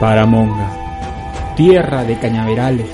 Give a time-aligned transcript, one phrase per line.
[0.00, 2.88] Paramonga, tierra de cañaverales,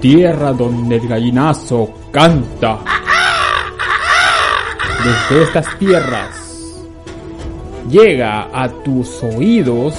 [0.00, 2.78] tierra donde el gallinazo canta.
[5.04, 6.80] Desde estas tierras
[7.90, 9.94] llega a tus oídos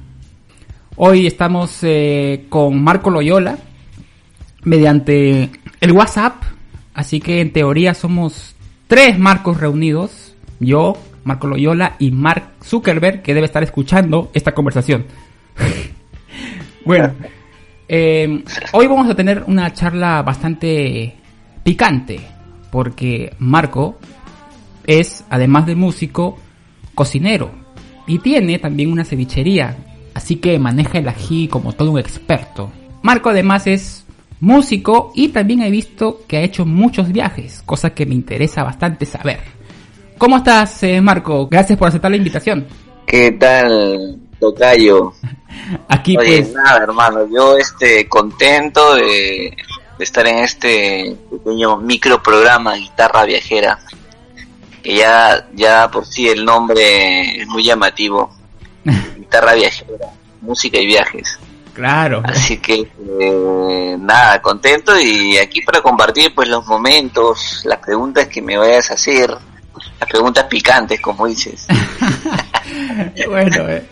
[0.95, 3.58] Hoy estamos eh, con Marco Loyola
[4.64, 5.50] mediante
[5.81, 6.44] el WhatsApp,
[6.94, 13.34] así que en teoría somos tres Marcos reunidos, yo, Marco Loyola y Mark Zuckerberg, que
[13.34, 15.06] debe estar escuchando esta conversación.
[16.86, 17.11] bueno,
[17.88, 21.16] eh, hoy vamos a tener una charla bastante
[21.63, 22.22] picante,
[22.69, 23.97] porque Marco
[24.89, 26.37] es, además de músico,
[26.95, 27.51] cocinero
[28.07, 29.77] y tiene también una cevichería,
[30.15, 32.71] así que maneja el ají como todo un experto.
[33.03, 34.03] Marco además es
[34.39, 39.05] músico y también he visto que ha hecho muchos viajes, cosa que me interesa bastante
[39.05, 39.41] saber.
[40.17, 41.47] ¿Cómo estás, eh, Marco?
[41.47, 42.65] Gracias por aceptar la invitación.
[43.05, 45.13] ¿Qué tal, Tocayo?
[45.87, 46.53] Aquí Oye, pues...
[46.53, 49.55] nada, hermano, yo este contento de,
[49.99, 53.77] de estar en este pequeño micro programa Guitarra Viajera
[54.81, 58.33] que ya, ya por sí el nombre es muy llamativo.
[59.17, 60.08] Guitarra viajera,
[60.41, 61.39] música y viajes.
[61.73, 62.22] Claro.
[62.25, 62.91] Así que
[63.22, 68.91] eh, nada, contento y aquí para compartir pues los momentos, las preguntas que me vayas
[68.91, 71.67] a hacer, las preguntas picantes como dices.
[73.29, 73.85] bueno, eh,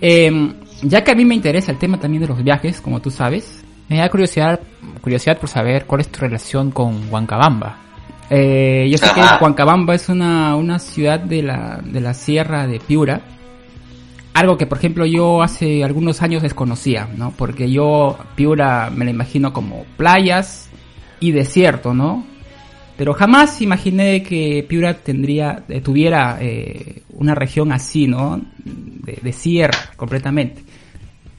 [0.00, 3.10] eh, ya que a mí me interesa el tema también de los viajes, como tú
[3.10, 4.60] sabes, me da curiosidad,
[5.00, 7.85] curiosidad por saber cuál es tu relación con Huancabamba.
[8.30, 9.22] Eh, yo sé que.
[9.40, 13.20] Huancabamba es una, una ciudad de la, de la sierra de Piura.
[14.34, 17.30] Algo que, por ejemplo, yo hace algunos años desconocía, ¿no?
[17.30, 20.68] Porque yo Piura me la imagino como playas
[21.20, 22.26] y desierto, ¿no?
[22.98, 28.40] Pero jamás imaginé que Piura tendría, eh, tuviera eh, una región así, ¿no?
[28.64, 30.62] De, de sierra, completamente.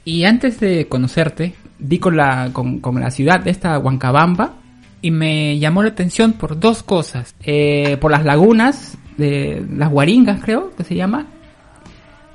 [0.04, 4.54] Y antes de conocerte, vi con la, con, con la ciudad de esta Huancabamba
[5.00, 7.34] y me llamó la atención por dos cosas.
[7.42, 11.26] Eh, por las lagunas, de las guaringas creo que se llama.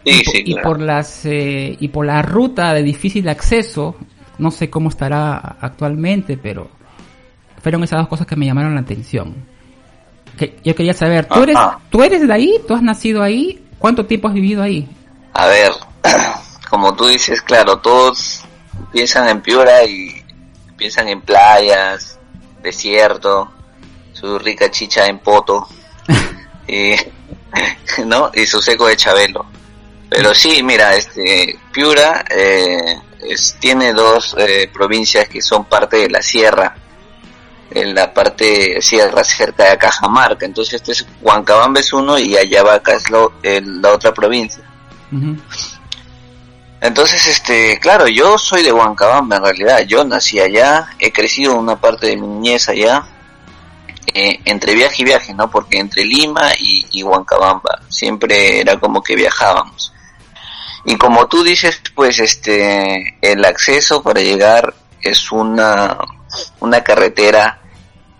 [0.06, 3.96] Sí, y, por, y las eh, y por la ruta de difícil acceso,
[4.38, 6.69] no sé cómo estará actualmente, pero
[7.62, 9.34] fueron esas dos cosas que me llamaron la atención.
[10.38, 11.80] Que yo quería saber, ¿tú eres, Ajá.
[11.90, 12.59] ¿tú eres de ahí?
[12.68, 13.63] ¿Tú has nacido ahí?
[13.80, 14.90] ¿Cuánto tiempo has vivido ahí?
[15.34, 15.72] A ver,
[16.69, 18.44] como tú dices, claro, todos
[18.91, 20.22] piensan en Piura y
[20.75, 22.19] piensan en playas,
[22.63, 23.51] desierto,
[24.13, 25.68] su rica chicha en poto,
[26.68, 26.96] y,
[28.06, 28.31] ¿no?
[28.34, 29.46] Y su seco de Chabelo.
[30.09, 36.09] Pero sí, mira, este, Piura eh, es- tiene dos eh, provincias que son parte de
[36.09, 36.75] la sierra,
[37.72, 40.45] en la parte sierra cerca de Cajamarca.
[40.45, 44.63] Entonces este es Huancabamba es uno y Ayabaca es lo- el- la otra provincia.
[46.83, 51.79] Entonces, este, claro, yo soy de Huancabamba en realidad, yo nací allá, he crecido una
[51.79, 53.05] parte de mi niñez allá,
[54.13, 55.49] eh, entre viaje y viaje, ¿no?
[55.49, 59.94] Porque entre Lima y, Huancabamba siempre era como que viajábamos.
[60.83, 65.97] Y como tú dices, pues este, el acceso para llegar es una,
[66.59, 67.61] una carretera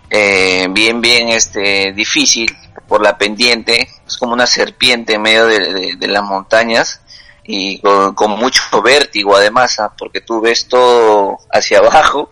[0.08, 2.56] eh, bien, bien este, difícil
[2.88, 7.02] por la pendiente, es como una serpiente en medio de las montañas
[7.44, 9.92] y con, con mucho vértigo además, ¿ah?
[9.96, 12.30] porque tú ves todo hacia abajo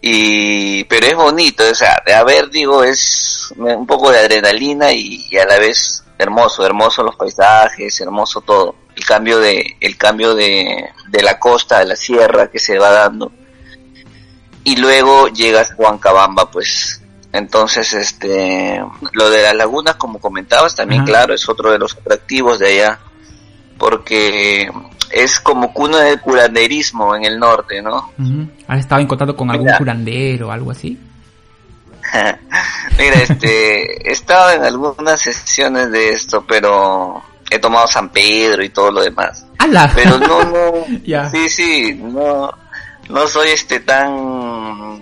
[0.00, 5.26] y pero es bonito, o sea, de a vértigo es un poco de adrenalina y,
[5.30, 10.34] y a la vez hermoso, hermoso los paisajes, hermoso todo, el cambio de el cambio
[10.34, 13.32] de, de la costa a la sierra que se va dando.
[14.64, 17.00] Y luego llegas a Huancabamba, pues.
[17.32, 22.58] Entonces este lo de las lagunas como comentabas también claro es otro de los atractivos
[22.58, 23.00] de allá
[23.82, 24.70] porque
[25.10, 28.12] es como cuna del curanderismo en el norte, ¿no?
[28.16, 28.46] Ujú.
[28.68, 29.78] ¿Has estado en contacto con algún Mira.
[29.78, 30.96] curandero o algo así?
[32.96, 37.20] Mira, este, he estado en algunas sesiones de esto, pero
[37.50, 39.44] he tomado San Pedro y todo lo demás.
[39.58, 39.90] ¡Hala!
[39.96, 40.72] Pero no, no,
[41.04, 41.28] Ya.
[41.28, 42.52] sí, sí, no,
[43.08, 45.00] no soy este tan,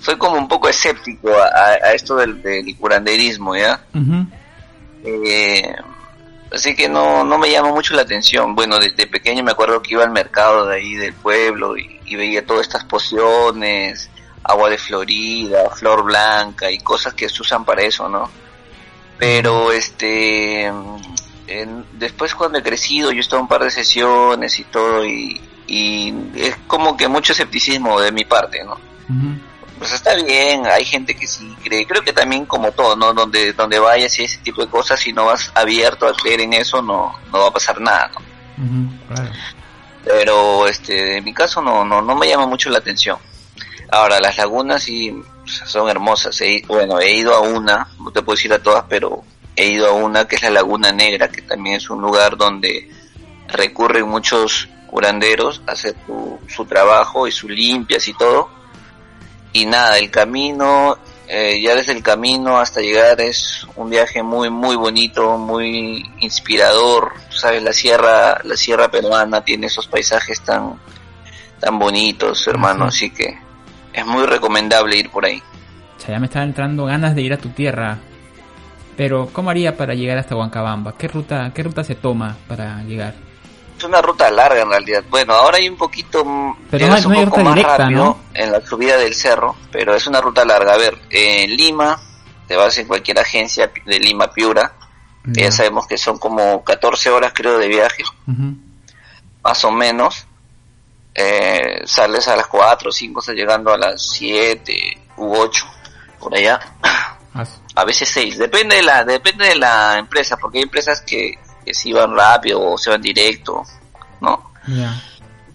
[0.00, 3.80] soy como un poco escéptico a, esto del, del curanderismo, ¿ya?
[3.92, 4.26] Ujú.
[5.02, 5.74] Eh,
[6.54, 8.54] así que no, no me llama mucho la atención.
[8.54, 12.16] Bueno, desde pequeño me acuerdo que iba al mercado de ahí del pueblo y, y
[12.16, 14.10] veía todas estas pociones,
[14.42, 18.30] agua de Florida, flor blanca y cosas que se usan para eso, ¿no?
[19.18, 20.64] Pero este,
[21.46, 25.04] en- después cuando he crecido, yo he estado en un par de sesiones y todo
[25.04, 28.78] y, y es como que mucho escepticismo de mi parte, ¿no?
[29.78, 33.12] Pues está bien, hay gente que sí cree, creo que también como todo, ¿no?
[33.12, 36.52] Donde, donde vayas y ese tipo de cosas, si no vas abierto a creer en
[36.54, 38.64] eso, no, no va a pasar nada, ¿no?
[38.64, 39.30] Ujú, Claro.
[40.04, 43.16] Pero, este, en mi caso no, no, no me llama mucho la atención.
[43.90, 46.38] Ahora, las lagunas sí pues, son hermosas.
[46.40, 49.24] He- bueno, he ido a una, no te puedo decir a todas, pero
[49.56, 52.90] he ido a una que es la Laguna Negra, que también es un lugar donde
[53.48, 58.50] recurren muchos curanderos a hacer su, su trabajo y sus limpias y todo.
[59.54, 60.98] Y nada, el camino,
[61.28, 67.12] eh, ya desde el camino hasta llegar es un viaje muy, muy bonito, muy inspirador.
[67.30, 70.74] Tú Sabes, la sierra, la sierra peruana tiene esos paisajes tan,
[71.60, 73.38] tan bonitos, hermano, así que
[73.92, 75.40] es muy recomendable ir por ahí.
[75.96, 77.98] O sea, ya me están entrando ganas de ir a tu tierra.
[78.96, 80.96] Pero, ¿cómo haría para llegar hasta Huancabamba?
[80.98, 83.14] ¿Qué ruta, qué ruta se toma para llegar?
[83.84, 85.04] Es una ruta larga en realidad.
[85.10, 88.18] Bueno, ahora hay un poquito, mm, Pero no no un poco más directa, rápido ¿no?
[88.32, 90.72] en la subida del cerro, pero es una ruta larga.
[90.72, 92.00] A ver, en Lima,
[92.48, 94.72] te vas en cualquier agencia de Lima Piura,
[95.34, 95.52] que Ya.
[95.52, 98.04] sabemos que son como 14 horas creo de viaje,
[99.42, 100.26] más o menos.
[101.14, 104.74] Eh, sales a las 4 o 5, estás llegando a las 7
[105.18, 105.66] u 8,
[106.18, 106.58] por allá.
[107.74, 111.34] A veces 6, depende de la depende de la empresa, porque hay empresas que,
[111.64, 113.62] que si van rápido o se van directo,
[114.20, 114.50] ¿no?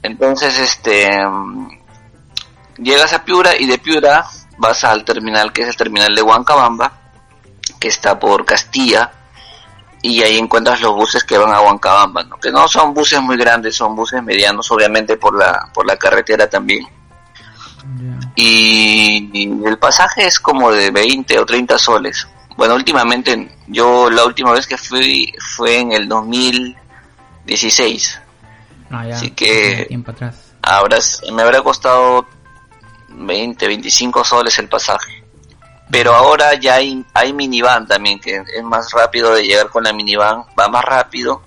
[0.01, 1.09] Entonces, este,
[2.77, 4.25] llegas a Piura y de Piura
[4.57, 6.93] vas al terminal que es el terminal de Huancabamba,
[7.79, 9.11] que está por Castilla,
[10.01, 12.37] y ahí encuentras los buses que van a Huancabamba, ¿no?
[12.37, 16.49] que no son buses muy grandes, son buses medianos, obviamente por la, por la carretera
[16.49, 16.87] también.
[18.35, 22.27] y el pasaje es como de 20 o 30 soles.
[22.59, 28.19] Bueno, últimamente, yo la última vez que fui fue en el 2016.
[28.91, 29.15] Ah, ya.
[29.15, 30.51] Así que- Tiempo atrás.
[30.61, 30.97] Habrá,
[31.31, 32.27] me habrá costado
[33.07, 35.23] 20, 25 soles el pasaje.
[35.89, 39.93] Pero ahora ya hay, hay minivan también, que es más rápido de llegar con la
[39.93, 41.41] minivan, va más rápido,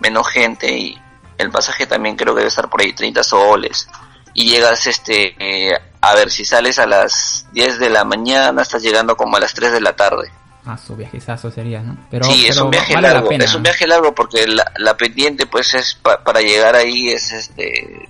[0.00, 1.00] menos gente y
[1.38, 3.88] el pasaje también creo que debe estar por ahí 30 soles.
[4.34, 5.72] Y llegas, este, eh,
[6.10, 9.54] a ver, si sales a las 10 de la mañana, estás llegando como a las
[9.54, 10.30] 3 de la tarde.
[10.66, 11.96] Ah, su viajezazo sería, ¿no?
[12.10, 13.44] Pero, sí, es un viaje vale la largo, pena.
[13.44, 17.32] es un viaje largo porque la, la pendiente pues es pa- para llegar ahí es
[17.32, 18.08] este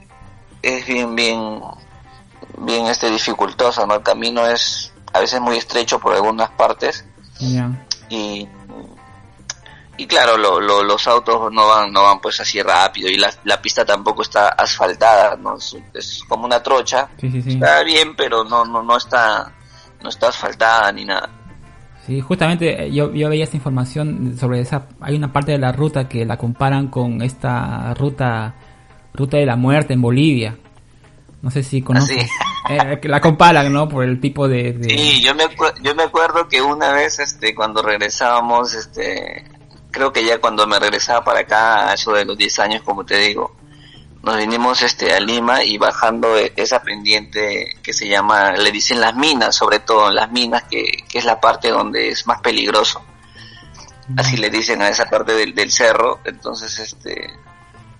[0.62, 1.60] es bien bien
[2.58, 3.94] bien este dificultosa, ¿no?
[3.96, 7.04] El camino es a veces muy estrecho por algunas partes
[7.40, 7.70] Ya.
[8.08, 8.48] y
[9.96, 13.32] y claro, lo, lo- los autos no van no van pues así rápido y la,
[13.44, 15.56] la pista tampoco está asfaltada, ¿no?
[15.56, 17.08] Es, es como una trocha.
[17.20, 17.50] Sí, sí, sí.
[17.54, 19.52] Está bien, pero no no no está
[20.02, 21.28] no está asfaltada ni nada.
[22.06, 24.88] Sí, justamente eh, yo, yo veía esta información sobre esa.
[25.00, 28.54] Hay una parte de la ruta que la comparan con esta ruta
[29.14, 30.56] ruta de la muerte en Bolivia.
[31.40, 32.26] No sé si conoces.
[32.70, 33.86] Eh, que la comparan, ¿no?
[33.88, 34.72] Por el tipo de.
[34.72, 35.44] de- Sí, yo me,
[35.82, 39.44] yo me acuerdo que una vez, este, cuando regresábamos, este,
[39.94, 43.06] creo que ya cuando me regresaba para acá, a eso de los 10 años, como
[43.06, 43.54] te digo,
[44.24, 49.00] nos vinimos, este, a Lima y bajando e- esa pendiente que se llama, le dicen
[49.00, 53.04] las minas, sobre todo, las minas, que, que es la parte donde es más peligroso.
[54.16, 57.32] Así le dicen a esa parte del, del cerro, entonces, este,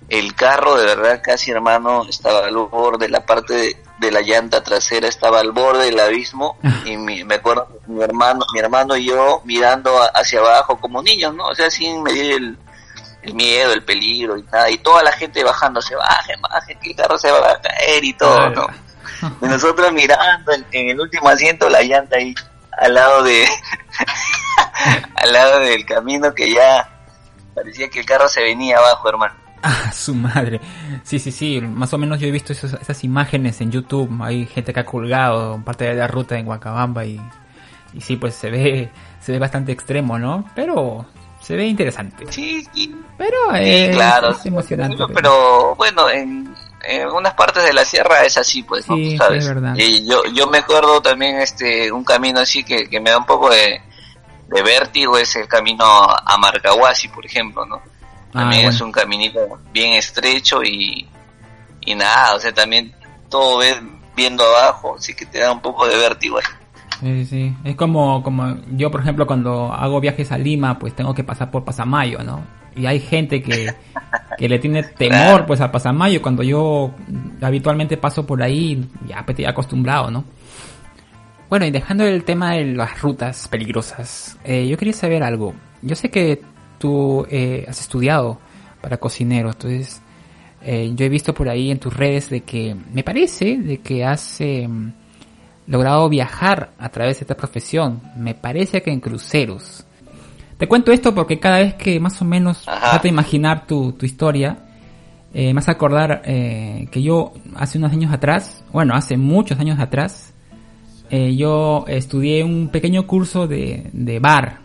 [0.08, 4.62] el carro de verdad casi hermano estaba al borde, la parte de, de la llanta
[4.62, 9.06] trasera estaba al borde del abismo y mi- me acuerdo mi hermano, mi hermano y
[9.06, 11.46] yo mirando a- hacia abajo como niños, ¿no?
[11.46, 12.58] O sea, sin medir el,
[13.22, 16.90] el miedo, el peligro y nada, y toda la gente bajando, se baje, baje, que
[16.90, 18.66] el carro se va a caer y todo, ¿no?
[19.40, 22.34] Y nosotros mirando en, en el último asiento la llanta ahí
[22.76, 23.46] al lado de
[25.14, 26.88] al lado del camino que ya
[27.54, 29.34] parecía que el carro se venía abajo, hermano.
[29.86, 30.60] Ah, su madre.
[31.04, 31.60] Sí, sí, sí.
[31.60, 34.10] Más o menos yo he visto esos- esas imágenes en YouTube.
[34.22, 37.18] Hay gente que ha colgado parte de la ruta en Huacabamba y,
[37.94, 38.90] y sí, pues se ve,
[39.20, 40.44] se ve bastante extremo, ¿no?
[40.54, 41.06] Pero
[41.40, 42.26] se ve interesante.
[42.30, 44.30] Sí, sí, Pero sí, claro.
[44.32, 44.96] es emocionante.
[44.98, 46.54] Pero, pero, bueno, en,
[46.86, 48.96] en algunas partes de la sierra es así, pues, ¿no?
[48.96, 49.44] Sí, Tú ¿sabes?
[49.46, 49.74] es verdad.
[49.78, 53.24] Y yo, yo me acuerdo también este un camino así que, que me da un
[53.26, 53.80] poco de,
[54.48, 57.80] de vértigo es el camino a Marcahuasi, por ejemplo, ¿no?
[58.34, 58.86] Ah, También es bueno.
[58.86, 59.38] un caminito
[59.72, 61.06] bien estrecho y,
[61.82, 62.92] y nada, o sea, también
[63.28, 63.76] todo ves
[64.16, 66.38] viendo abajo, así que te da un poco de vértigo.
[67.00, 67.54] Sí, sí.
[67.64, 71.50] Es como, como yo, por ejemplo, cuando hago viajes a Lima, pues tengo que pasar
[71.50, 72.42] por Pasamayo, ¿no?
[72.76, 73.72] Y hay gente que,
[74.38, 76.22] que le tiene temor, pues, a Pasamayo.
[76.22, 76.92] Cuando yo
[77.42, 80.24] habitualmente paso por ahí, ya pues, estoy acostumbrado, ¿no?
[81.50, 85.54] Bueno, y dejando el tema de las rutas peligrosas, eh, yo quería saber algo.
[85.82, 86.40] Yo sé que
[86.78, 88.38] tú eh, has estudiado
[88.80, 90.02] para cocinero, entonces
[90.62, 94.04] eh, yo he visto por ahí en tus redes de que me parece de que
[94.04, 94.68] has eh,
[95.66, 98.00] logrado viajar a través de esta profesión.
[98.16, 99.84] Me parece que en cruceros.
[100.56, 102.90] Te cuento esto porque cada vez que más o menos Ajá.
[102.90, 104.58] trato de imaginar tu, tu historia,
[105.34, 109.80] eh, me hace acordar eh, que yo hace unos años atrás, bueno, hace muchos años
[109.80, 110.32] atrás,
[111.10, 114.60] eh, yo estudié un pequeño curso de, de bar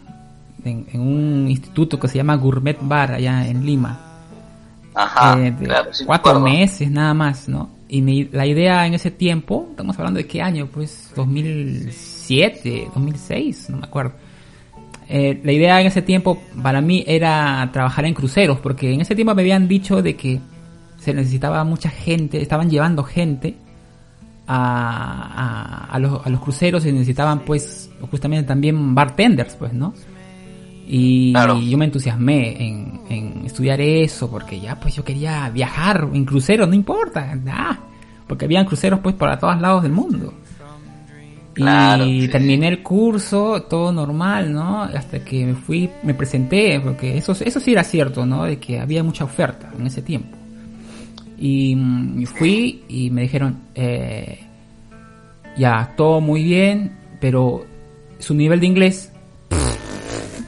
[0.65, 3.99] en, en un instituto que se llama Gourmet Bar allá en Lima.
[4.95, 7.69] Ajá, Eh, de claro, sí me cuatro meses nada más, ¿no?
[7.87, 13.69] Y mi- la idea en ese tiempo, estamos hablando de qué año, pues 2007, 2006,
[13.69, 14.13] no me acuerdo.
[15.07, 19.15] Eh, la idea en ese tiempo para mí era trabajar en cruceros, porque en ese
[19.15, 20.39] tiempo me habían dicho de que
[20.99, 23.55] se necesitaba mucha gente, estaban llevando gente
[24.47, 29.93] a, a, a los, a los cruceros y necesitaban pues justamente también bartenders, pues, ¿no?
[30.91, 31.59] Y Claro.
[31.61, 36.67] yo me entusiasmé en, en estudiar eso porque ya pues yo quería viajar en cruceros,
[36.67, 37.77] no importa, ah,
[38.25, 40.33] porque habían cruceros pues para todos lados del mundo.
[41.53, 42.27] Claro, y sí.
[42.29, 44.81] terminé el curso, todo normal, ¿no?
[44.83, 48.45] Hasta que me fui, me presenté, porque eso, eso sí era cierto, ¿no?
[48.45, 50.37] De que había mucha oferta en ese tiempo.
[51.37, 54.39] Y mm, fui y me dijeron, eh,
[55.57, 57.65] ya, todo muy bien, pero
[58.19, 59.11] su nivel de inglés,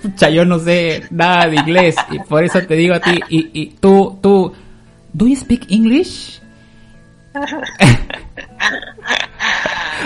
[0.03, 3.49] pucha, yo no sé nada de inglés, y por eso te digo a ti, y,
[3.53, 4.53] y tú, tú,
[5.13, 6.39] ¿do you speak English?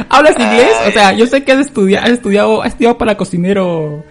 [0.10, 0.74] ¿Hablas inglés?
[0.88, 4.04] O sea, yo sé que has estudiado, has estudiado, has estudiado para cocinero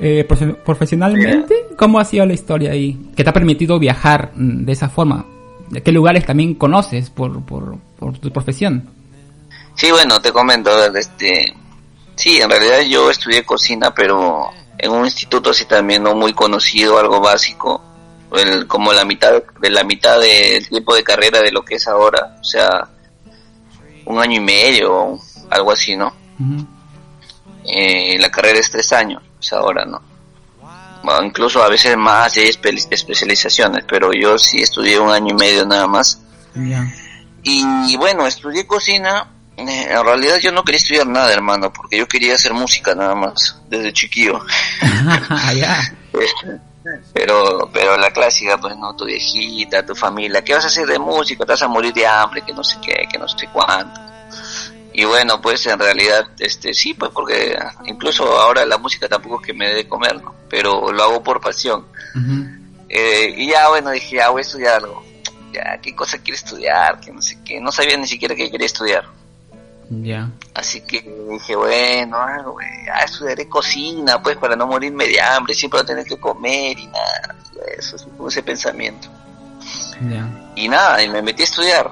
[0.00, 1.54] eh, profe- profesionalmente.
[1.76, 3.10] ¿Cómo ha sido la historia ahí?
[3.16, 5.26] ¿Que te ha permitido viajar mm, de esa forma?
[5.70, 8.88] ¿De qué lugares también conoces por, por, por tu profesión?
[9.74, 11.52] Sí, bueno, te comento, este,
[12.16, 16.98] sí, en realidad yo estudié cocina, pero en un instituto así también no muy conocido,
[16.98, 17.82] algo básico,
[18.32, 21.86] el- como la mitad de la mitad del tiempo de carrera de lo que es
[21.88, 22.88] ahora, o sea,
[24.06, 25.18] un año y medio,
[25.50, 26.12] algo así, ¿no?
[27.64, 30.00] Eh, la carrera es tres años, pues ahora, ¿no?
[31.02, 35.34] Bueno, incluso a veces más hay espe- especializaciones, pero yo sí estudié un año y
[35.38, 36.20] medio nada más.
[37.44, 39.28] Y bueno, estudié cocina.
[39.58, 43.14] Eh, En realidad yo no quería estudiar nada, hermano, porque yo quería hacer música nada
[43.14, 44.40] más, desde chiquillo.
[47.12, 50.98] Pero, pero la clásica, pues no, tu viejita, tu familia, ¿qué vas a hacer de
[50.98, 51.44] música?
[51.44, 54.00] Te vas a morir de hambre, que no sé qué, que no sé cuánto.
[54.94, 59.46] Y bueno, pues en realidad, este, sí, pues porque incluso ahora la música tampoco es
[59.48, 60.34] que me dé de comer, ¿no?
[60.48, 61.86] Pero lo hago por pasión.
[62.88, 65.04] Eh, y ya, bueno, dije, ya voy a estudiar algo.
[65.52, 67.00] Ya, ¿qué cosa quiero estudiar?
[67.00, 67.60] Que no sé qué.
[67.60, 69.04] No sabía ni siquiera qué quería estudiar.
[69.90, 70.30] Ya.
[70.54, 75.78] Así que dije, bueno, algo, ya estudiaré cocina, pues, para no morirme de hambre, siempre
[75.78, 77.36] voy a tener que comer y nada.
[77.76, 77.96] Eso,
[78.28, 79.08] ese pensamiento.
[80.08, 80.52] Ya.
[80.56, 81.90] Y nada, y me metí a estudiar.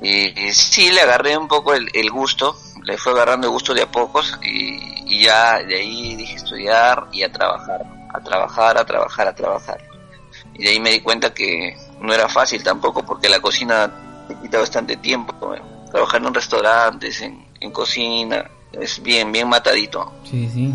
[0.00, 3.82] Y, sí, le agarré un poco el, el gusto, le fue agarrando el gusto de
[3.82, 8.84] a pocos, y, y ya de ahí dije estudiar y a trabajar, a trabajar, a
[8.84, 9.80] trabajar, a trabajar.
[10.54, 13.90] Y de ahí me di cuenta que no era fácil tampoco, porque la cocina
[14.28, 15.34] te quita bastante tiempo.
[15.40, 15.69] ¿no?
[15.90, 20.12] Trabajar en restaurantes, en, en cocina, es bien, bien matadito.
[20.24, 20.74] Sí, sí.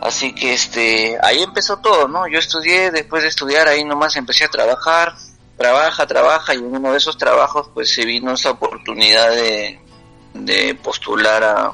[0.00, 2.28] Así que este, ahí empezó todo, ¿no?
[2.28, 5.14] Yo estudié, después de estudiar ahí nomás empecé a trabajar,
[5.56, 9.80] trabaja, trabaja, y en uno de esos trabajos pues se vino esa oportunidad de,
[10.34, 11.72] de postular a,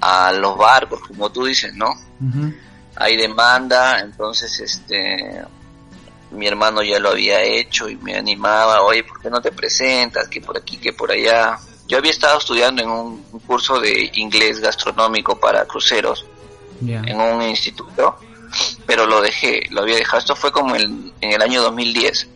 [0.00, 1.92] a los barcos, como tú dices, ¿no?
[2.94, 5.42] Hay demanda, entonces este,
[6.36, 10.28] mi hermano ya lo había hecho y me animaba, oye, ¿por qué no te presentas?
[10.28, 11.58] Que por aquí, que por allá.
[11.88, 16.24] Yo había estado estudiando en un un curso de inglés gastronómico para cruceros
[16.80, 18.18] en un instituto,
[18.86, 22.28] pero lo dejé, lo había dejado, esto fue como en el año 2010.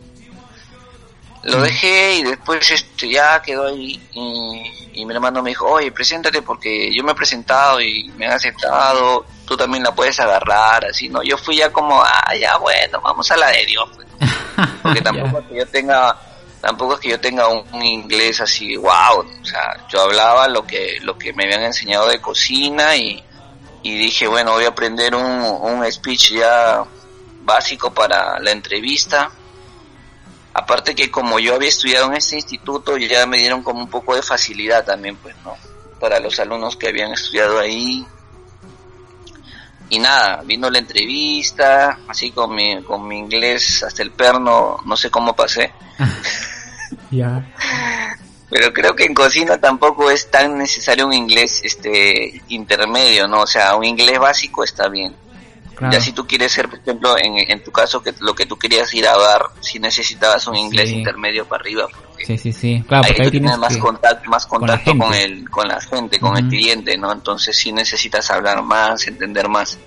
[1.43, 5.91] Lo dejé y después este ya quedó ahí y, y mi hermano me dijo, oye,
[5.91, 10.85] preséntate porque yo me he presentado y me han aceptado, tú también la puedes agarrar,
[10.85, 11.21] así, ¿no?
[11.23, 14.07] Yo fui ya como, ah, ya bueno, vamos a la de Dios, pues.
[14.83, 16.17] porque tampoco es que yo tenga
[16.61, 20.63] tampoco es que yo tenga un, un inglés así wow o sea yo hablaba lo
[20.63, 23.23] que lo que me habían enseñado de cocina y
[23.83, 26.83] y dije, bueno, voy a aprender un, un speech ya
[27.43, 29.31] básico para la entrevista.
[30.53, 34.15] Aparte que como yo había estudiado en este instituto, ya me dieron como un poco
[34.15, 35.55] de facilidad también, pues, ¿no?
[35.99, 38.05] Para los alumnos que habían estudiado ahí.
[39.91, 44.95] Y nada, vino la entrevista, así con mi, con mi inglés hasta el perno, no
[44.95, 45.73] sé cómo pasé.
[47.11, 47.45] ya.
[48.49, 53.41] Pero creo que en cocina tampoco es tan necesario un inglés este intermedio, ¿no?
[53.41, 55.13] O sea, un inglés básico está bien.
[55.89, 58.57] Ya si tú quieres ser, por ejemplo, en, en tu caso, que lo que tú
[58.57, 61.87] querías ir a dar, si necesitabas un inglés intermedio para arriba.
[61.87, 62.83] Porque sí, sí, sí.
[62.87, 66.47] Claro, ahí tú tienes más contacto, más contacto con, el, con la gente, con el
[66.47, 67.11] cliente, ¿no?
[67.11, 69.79] Entonces sí necesitas hablar más, entender más.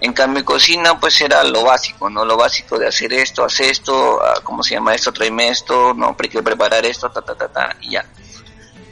[0.00, 2.24] En cambio, cocina, pues era lo básico, ¿no?
[2.24, 5.12] Lo básico de hacer esto, hacer esto, ah, ¿cómo se llama esto?
[5.12, 8.04] Tráeme esto, no, hay que preparar esto, ta, ta, ta, ta, y ya.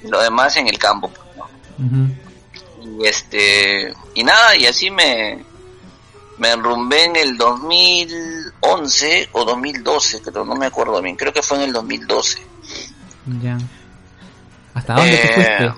[0.02, 2.10] Lo demás en el campo, ¿no?
[2.82, 5.44] Y este, y nada, y así me,
[6.38, 11.58] me enrumbé en el 2011 o 2012, pero no me acuerdo bien, creo que fue
[11.58, 12.38] en el 2012.
[13.42, 13.58] Ya.
[14.74, 15.64] ¿Hasta dónde te fuiste?
[15.64, 15.72] Eh,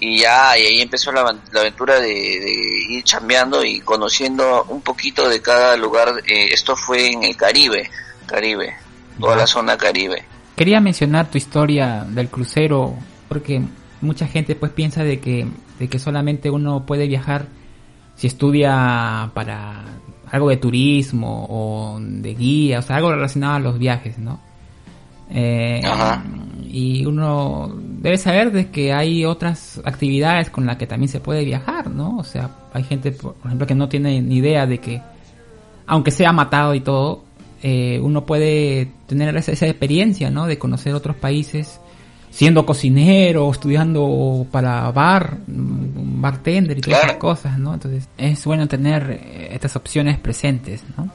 [0.00, 2.52] y ya, y ahí empezó la, aventura de,
[2.88, 6.22] ir chambeando y conociendo un poquito de cada lugar.
[6.26, 7.90] Eh, esto fue en el Caribe,
[8.26, 8.74] Caribe,
[9.20, 10.24] toda la zona Caribe.
[10.56, 12.96] Quería mencionar tu historia del crucero,
[13.28, 13.62] porque
[14.00, 15.46] mucha gente pues piensa de que,
[15.78, 17.46] de que solamente uno puede viajar
[18.20, 19.82] si estudia para
[20.30, 24.38] algo de turismo o de guía, o sea, algo relacionado a los viajes, ¿no?
[25.30, 25.80] Eh,
[26.66, 31.46] y uno debe saber de que hay otras actividades con las que también se puede
[31.46, 32.18] viajar, ¿no?
[32.18, 35.00] O sea, hay gente, por ejemplo, que no tiene ni idea de que,
[35.86, 37.24] aunque sea matado y todo,
[37.62, 40.46] eh, uno puede tener esa, experiencia, ¿no?
[40.46, 41.80] De conocer otros países,
[42.30, 47.74] siendo cocinero, estudiando para bar, bartender y todas esas cosas, ¿no?
[47.74, 51.12] Entonces, es bueno tener eh, estas opciones presentes, ¿no?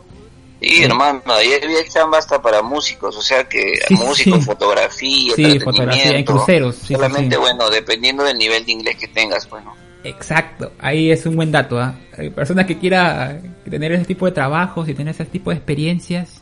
[0.62, 6.18] Sí, hermano, ahí había chamba hasta para músicos, o sea que músicos, fotografía, sí, fotografía,
[6.18, 6.76] en cruceros.
[6.76, 9.76] solamente, bueno, dependiendo del nivel de inglés que tengas, bueno.
[10.04, 11.80] Exacto, ahí es un buen dato.
[11.80, 11.96] ¿ah?
[12.18, 16.42] Hay personas que quieran tener ese tipo de trabajos y tener ese tipo de experiencias,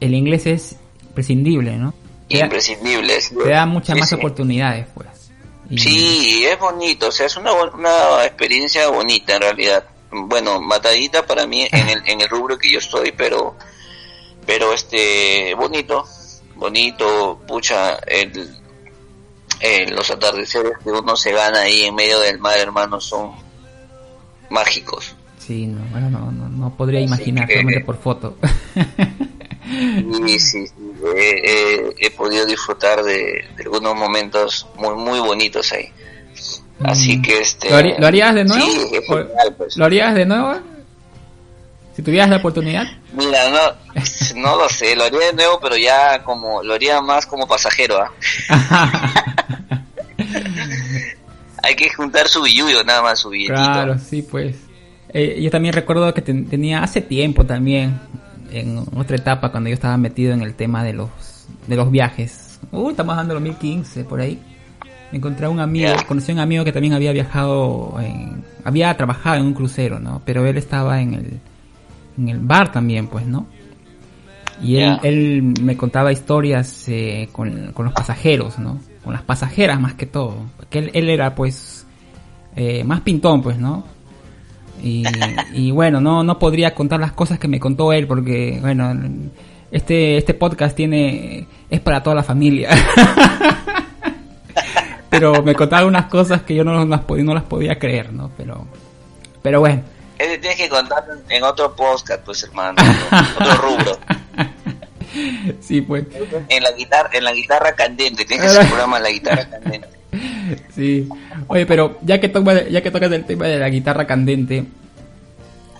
[0.00, 0.76] el inglés es
[1.08, 1.94] imprescindible, ¿no?
[2.28, 3.18] Imprescindible.
[3.20, 5.08] Te da muchas más oportunidades, pues.
[5.76, 11.46] Sí, es bonito, o sea, es una, una experiencia bonita en realidad bueno, matadita para
[11.46, 13.56] mí en el, en el rubro que yo estoy, pero,
[14.46, 16.04] pero este, bonito,
[16.56, 18.56] bonito, pucha, el,
[19.90, 23.32] los atardeceres que uno se gana ahí en medio del mar, hermano, son
[24.50, 25.14] mágicos.
[25.38, 28.36] Sí, no, bueno, no, no, podría imaginar, solamente por foto.
[30.26, 30.64] sí, sí,
[31.98, 35.92] he, podido disfrutar de, de, algunos momentos muy, muy bonitos ahí.
[36.82, 37.22] Así mm.
[37.22, 37.70] que este...
[37.98, 38.66] ¿Lo, harías de nuevo?
[39.56, 39.76] Pues.
[39.76, 40.54] ¿Lo harías de nuevo?
[41.94, 42.86] Si tuvieras la oportunidad.
[43.12, 43.58] Mira, no,
[44.36, 47.98] no lo sé, lo haría de nuevo, pero ya como, lo haría más como pasajero,
[48.00, 48.12] ¿ah?
[51.62, 53.60] Hay que juntar su billuyo, nada más su billetito.
[53.60, 54.56] Claro, sí, pues.
[55.12, 57.98] Eh, yo también recuerdo que tenía hace tiempo también,
[58.50, 61.08] en otra etapa, cuando yo estaba metido en el tema de los,
[61.66, 62.58] de los viajes.
[62.72, 64.38] Uy, estamos dando 2015, por ahí
[65.12, 69.36] encontré a un amigo, conocí a un amigo que también había viajado, en, había trabajado
[69.36, 70.22] en un crucero, ¿no?
[70.24, 71.40] Pero él estaba en el,
[72.18, 73.46] en el bar también, pues, ¿no?
[74.60, 78.80] Y él, él me contaba historias eh, con, con, los pasajeros, ¿no?
[79.04, 80.34] Con las pasajeras más que todo.
[80.56, 81.86] Porque él, él era, pues,
[82.56, 83.84] eh, más pintón, pues, ¿no?
[84.82, 85.04] Y,
[85.52, 88.94] y, bueno, no, no podría contar las cosas que me contó él porque, bueno,
[89.70, 92.70] este, este podcast tiene, es para toda la familia.
[95.10, 98.30] pero me contaba unas cosas que yo no las, podía, no las podía creer, ¿no?
[98.36, 98.66] Pero,
[99.42, 99.82] pero bueno.
[100.18, 102.82] Ese tienes que contar en otro podcast, pues hermano,
[103.40, 103.98] otro rubro.
[105.60, 106.04] Sí, pues.
[106.48, 109.48] En la guitarra, en la guitarra candente, tienes que hacer un programa en la guitarra
[109.48, 109.97] candente.
[110.74, 111.08] Sí.
[111.48, 114.64] Oye, pero ya que tocas, ya que tocas el tema de la guitarra candente,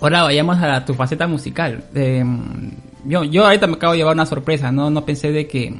[0.01, 1.83] ahora vayamos a tu faceta musical.
[1.95, 2.23] Eh,
[3.05, 5.73] yo, yo ahorita me acabo de llevar una sorpresa, no, no pensé de que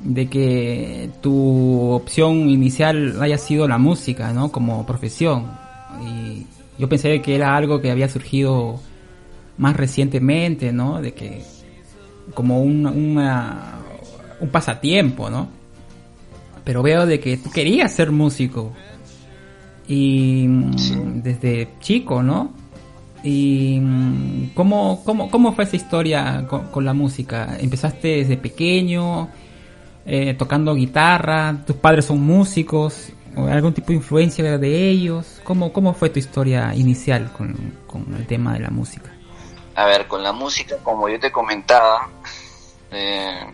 [0.00, 4.50] de que tu opción inicial haya sido la música, ¿no?
[4.50, 5.46] Como profesión.
[6.04, 6.46] Y
[6.78, 8.80] yo pensé que era algo que había surgido
[9.58, 11.00] más recientemente, ¿no?
[11.00, 11.42] De que
[12.34, 15.61] como un, un pasatiempo, ¿no?
[16.64, 18.72] Pero veo de que tú querías ser músico.
[19.88, 20.46] Y
[21.22, 22.52] desde chico, ¿no?
[23.24, 27.56] ¿Y cómo, cómo, cómo fue esa historia con, con la música?
[27.58, 29.28] ¿Empezaste desde pequeño?
[30.04, 33.12] Eh, tocando guitarra, tus padres son músicos.
[33.36, 35.40] o algún tipo de influencia de ellos?
[35.44, 39.12] ¿Cómo, cómo fue tu historia inicial con, con el tema de la música?
[39.74, 42.08] A ver, con la música, como yo te comentaba,
[42.90, 43.46] eh,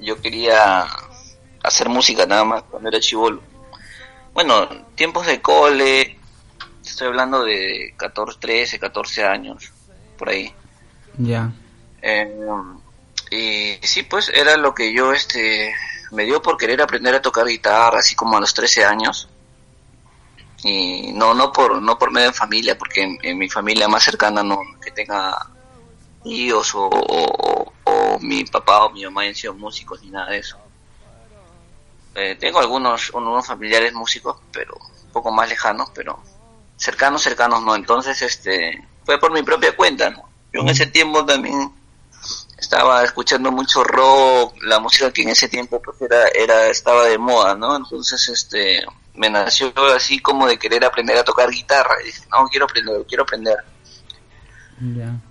[0.00, 0.84] yo quería
[1.66, 3.42] hacer música nada más cuando era chivolo.
[4.32, 6.18] Bueno, tiempos de cole,
[6.84, 9.72] estoy hablando de 14, 13, 14 años,
[10.16, 10.52] por ahí.
[11.18, 11.50] Ya.
[12.02, 12.30] Eh,
[13.30, 15.74] y sí, pues era lo que yo este
[16.12, 19.28] me dio por querer aprender a tocar guitarra, así como a los 13 años.
[20.62, 24.42] Y no no por no por medio de familia, porque en, mi familia más cercana
[24.42, 25.36] no que tenga
[26.22, 30.58] tíos o, o, mi papá o mi mamá hayan sido músicos ni nada de eso.
[32.18, 36.18] Eh, tengo algunos unos familiares músicos, pero un poco más lejanos, pero
[36.74, 37.76] cercanos cercanos no.
[37.76, 40.26] Entonces este fue por mi propia cuenta, ¿no?
[40.50, 41.70] Yo en ese tiempo también
[42.56, 47.18] estaba escuchando mucho rock, la música que en ese tiempo pues era, era estaba de
[47.18, 47.76] moda, ¿no?
[47.76, 52.48] Entonces este me nació así como de querer aprender a tocar guitarra y dije, no,
[52.48, 53.58] quiero aprender, quiero aprender.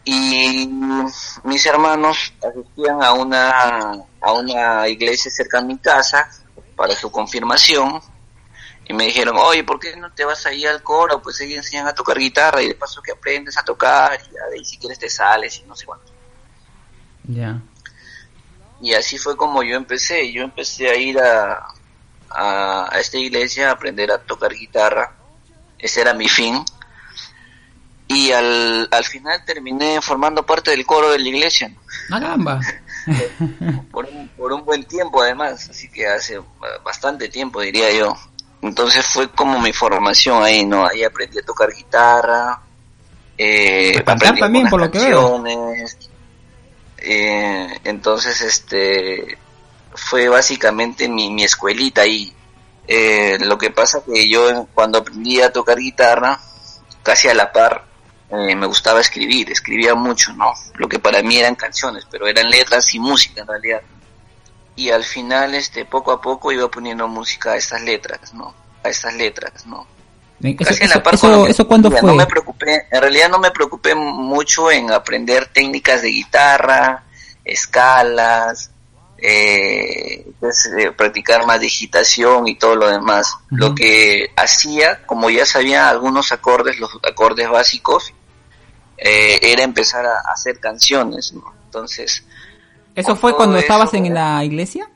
[0.03, 0.67] Y
[1.43, 6.29] mis hermanos asistían a una a una iglesia cerca de mi casa
[6.75, 8.01] para su confirmación
[8.87, 11.21] y me dijeron, oye, ¿por qué no te vas ahí al coro?
[11.21, 14.57] Pues ellos enseñan a tocar guitarra y de paso que aprendes a tocar y de
[14.59, 16.11] ahí si quieres te sales y no sé cuánto.
[17.23, 17.59] Ya.
[18.81, 20.31] Y así fue como yo empecé.
[20.31, 21.65] Yo empecé a ir a,
[22.29, 25.15] a, esta iglesia a aprender a tocar guitarra.
[25.79, 26.63] Ese era mi fin.
[28.07, 31.73] Y al, al final terminé formando parte del coro de la iglesia.
[32.07, 32.59] ¡Caramba!
[33.91, 36.41] por, un, por un buen tiempo además, así que hace
[36.83, 38.15] bastante tiempo diría yo.
[38.61, 40.87] Entonces fue como mi formación ahí, ¿no?
[40.87, 42.61] Ahí aprendí a tocar guitarra.
[43.37, 45.43] Eh, cantar también, por lo que veo.
[46.97, 49.37] Eh, entonces, este,
[49.93, 52.33] fue básicamente mi, mi escuelita ahí.
[52.87, 56.39] Eh, lo que pasa que yo cuando aprendí a tocar guitarra,
[57.03, 57.85] casi a la par,
[58.37, 60.53] eh, me gustaba escribir, escribía mucho, ¿no?
[60.75, 63.81] Lo que para mí eran canciones, pero eran letras y música en realidad.
[64.75, 68.53] Y al final, este, poco a poco iba poniendo música a estas letras, ¿no?
[68.83, 69.87] A estas letras, ¿no?
[70.41, 72.01] Eso, eso, cuándo fue?
[72.01, 77.03] No me preocupé, en realidad no me preocupé mucho en aprender técnicas de guitarra,
[77.45, 78.69] escalas,
[79.17, 83.37] eh, pues, eh, practicar más digitación y todo lo demás.
[83.49, 88.13] Lo que hacía, como ya sabía algunos acordes, los acordes básicos,
[88.97, 91.33] eh, era empezar a hacer canciones,
[91.65, 92.23] Entonces...
[92.95, 94.89] ¿Eso fue cuando estabas en la iglesia?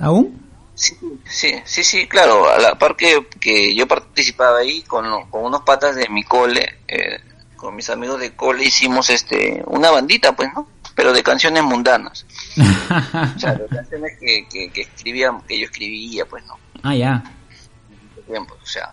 [0.00, 0.48] ¿Aún?
[0.74, 2.48] Sí, sí, sí, sí, claro.
[2.48, 7.20] A la par que, yo participaba ahí con, con unos patas de mi cole, eh,
[7.56, 10.68] con mis amigos de cole, hicimos este una bandita, pues, ¿no?
[10.94, 12.26] Pero de canciones mundanas.
[12.56, 16.56] o sea, de canciones que, que, que escribía, que yo escribía, pues, ¿no?
[16.82, 17.24] Ah, ya.
[18.26, 18.92] Tiempo, o sea.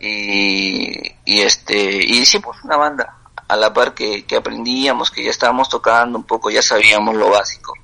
[0.00, 5.30] Y, y este, y hicimos una banda a la par que, que aprendíamos, que ya
[5.30, 7.74] estábamos tocando un poco, ya sabíamos lo básico.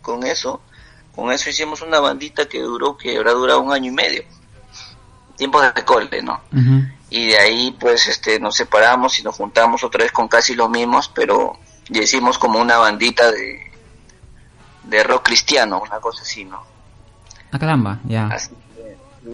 [0.00, 0.60] Con eso
[1.14, 4.24] con eso hicimos una bandita que duró, que habrá durado un año y medio.
[5.36, 6.40] Tiempos de cole, ¿no?
[7.10, 10.70] Y de ahí, pues, este, nos separamos y nos juntamos otra vez con casi los
[10.70, 13.70] mismos, pero ya hicimos como una bandita de,
[14.84, 16.62] de rock cristiano, una cosa así, ¿no?
[17.50, 18.28] Ah, caramba, ya.
[18.28, 18.50] Así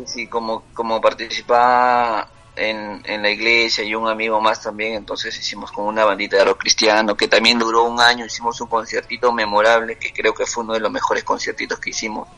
[0.07, 5.71] sí, como, como participaba en, en la iglesia y un amigo más también, entonces hicimos
[5.73, 9.97] como una bandita de rock cristiano que también duró un año, hicimos un conciertito memorable
[9.97, 12.29] que creo que fue uno de los mejores conciertitos que hicimos.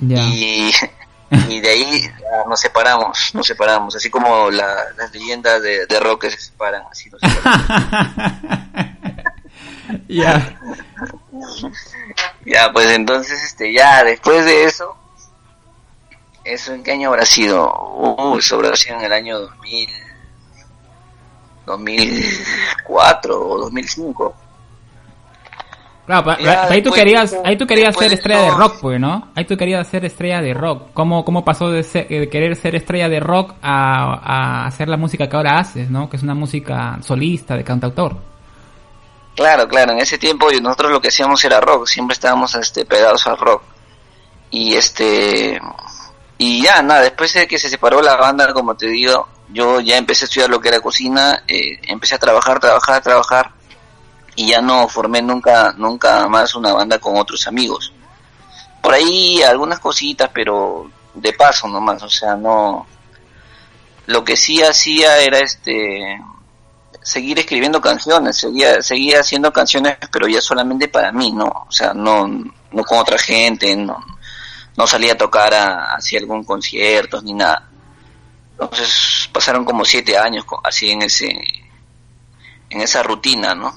[0.00, 0.70] Y,
[1.48, 2.10] y de ahí
[2.48, 7.10] nos separamos, nos separamos, así como las leyendas de, de, rock que se separan, así
[7.10, 7.20] nos
[10.08, 10.58] Ya.
[12.46, 14.96] ya, pues entonces, este, ya después de eso,
[16.44, 17.70] ¿Eso en qué año habrá sido?
[17.70, 19.88] Uh, eso habrá sido en el año 2000,
[21.66, 24.34] 2004 o 2005.
[26.06, 26.36] Claro,
[26.68, 29.28] ahí tú querías, ahí tú querías ser estrella de rock, pues, ¿no?
[29.36, 30.88] Ahí tú querías ser estrella de rock.
[30.92, 31.84] ¿Cómo, cómo pasó de,
[32.28, 36.10] querer ser estrella de rock a, a, hacer la música que ahora haces, ¿no?
[36.10, 38.16] Que es una música solista, de cantautor.
[39.36, 39.92] Claro, claro.
[39.92, 41.86] En ese tiempo nosotros lo que hacíamos era rock.
[41.86, 43.62] Siempre estábamos este, pegados al rock.
[44.50, 45.60] Y este
[46.42, 49.98] y ya, nada, después de que se separó la banda, como te digo, yo ya
[49.98, 53.50] empecé a estudiar lo que era cocina, eh, empecé a trabajar, trabajar, trabajar,
[54.36, 57.92] y ya no formé nunca, nunca más una banda con otros amigos.
[58.80, 62.86] Por ahí algunas cositas, pero de paso nomás, o sea, no...
[64.06, 66.18] Lo que sí hacía era este
[67.02, 71.66] seguir escribiendo canciones, seguía, seguía haciendo canciones, pero ya solamente para mí, ¿no?
[71.68, 74.02] O sea, no, no con otra gente, no,
[74.76, 77.68] no salía a tocar a, hacia algún concierto ni nada.
[78.52, 81.28] Entonces pasaron como siete años así en ese
[82.68, 83.74] en esa rutina, ¿no?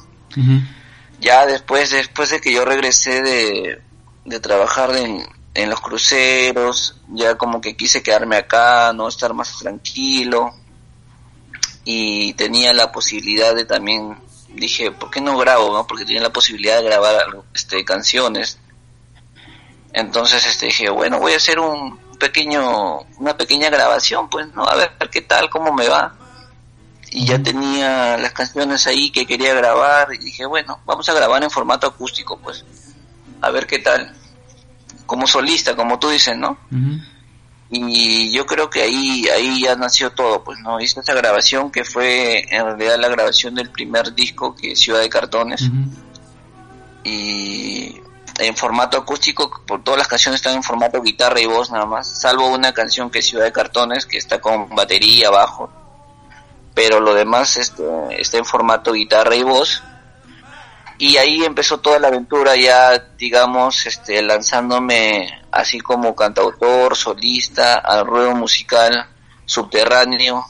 [1.19, 3.81] Ya después después de que yo regresé de,
[4.25, 9.57] de trabajar en, en los cruceros, ya como que quise quedarme acá, no estar más
[9.59, 10.53] tranquilo
[11.85, 14.17] y tenía la posibilidad de también
[14.49, 15.73] dije, ¿por qué no grabo?
[15.73, 15.85] No?
[15.85, 18.59] Porque tenía la posibilidad de grabar este canciones.
[19.93, 24.75] Entonces este dije, bueno, voy a hacer un pequeño una pequeña grabación, pues, no, a
[24.75, 26.15] ver qué tal, cómo me va.
[27.11, 31.43] Y ya tenía las canciones ahí que quería grabar y dije, bueno, vamos a grabar
[31.43, 32.65] en formato acústico, pues.
[33.39, 34.15] A ver qué tal
[35.05, 36.57] como solista, como tú dices, ¿no?
[37.69, 40.79] Y yo creo que ahí, ahí ya nació todo, pues, ¿no?
[40.79, 45.01] Hice esa grabación que fue en realidad la grabación del primer disco que es Ciudad
[45.01, 45.69] de Cartones.
[47.03, 47.95] Y
[48.39, 52.21] en formato acústico, por todas las canciones están en formato guitarra y voz nada más,
[52.21, 55.71] salvo una canción que es Ciudad de Cartones, que está con batería abajo.
[56.73, 57.83] Pero lo demás este,
[58.17, 59.83] está en formato guitarra y voz
[60.97, 68.05] y ahí empezó toda la aventura ya digamos este lanzándome así como cantautor solista al
[68.05, 69.07] ruedo musical
[69.45, 70.45] subterráneo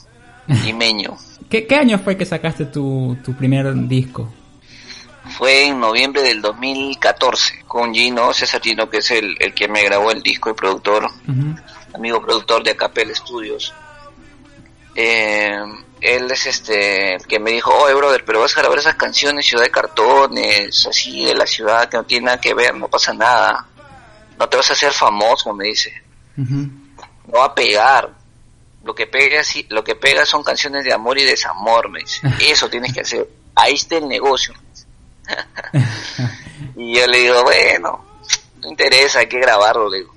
[0.48, 1.18] limeño
[1.50, 4.28] ¿Qué, ¿Qué año fue que sacaste tu, tu primer disco?
[5.38, 9.84] Fue en noviembre del 2014 con Gino César Gino que es el, el que me
[9.84, 11.10] grabó el disco y productor
[11.94, 13.74] amigo productor de Acapel Studios.
[14.96, 15.58] Eh,
[16.02, 19.46] él es este el que me dijo, oye brother, pero vas a grabar esas canciones
[19.46, 23.14] Ciudad de Cartones, así de la ciudad que no tiene nada que ver, no pasa
[23.14, 23.68] nada,
[24.38, 25.94] no te vas a hacer famoso, me dice,
[26.36, 28.10] no va a pegar,
[28.84, 32.70] lo que pega lo que pega son canciones de amor y desamor, me dice, eso
[32.70, 34.54] tienes que hacer, ahí está el negocio.
[36.76, 38.06] y yo le digo, bueno,
[38.62, 40.14] no interesa, hay que grabarlo, le digo.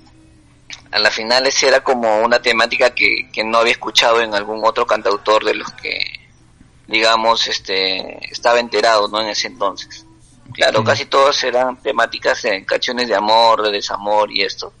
[0.91, 4.63] A la final esa era como una temática que, que no había escuchado en algún
[4.63, 5.99] otro cantautor de los que
[6.87, 10.05] digamos este estaba enterado no en ese entonces.
[10.53, 14.71] Claro casi todos eran temáticas en canciones de amor de desamor y esto.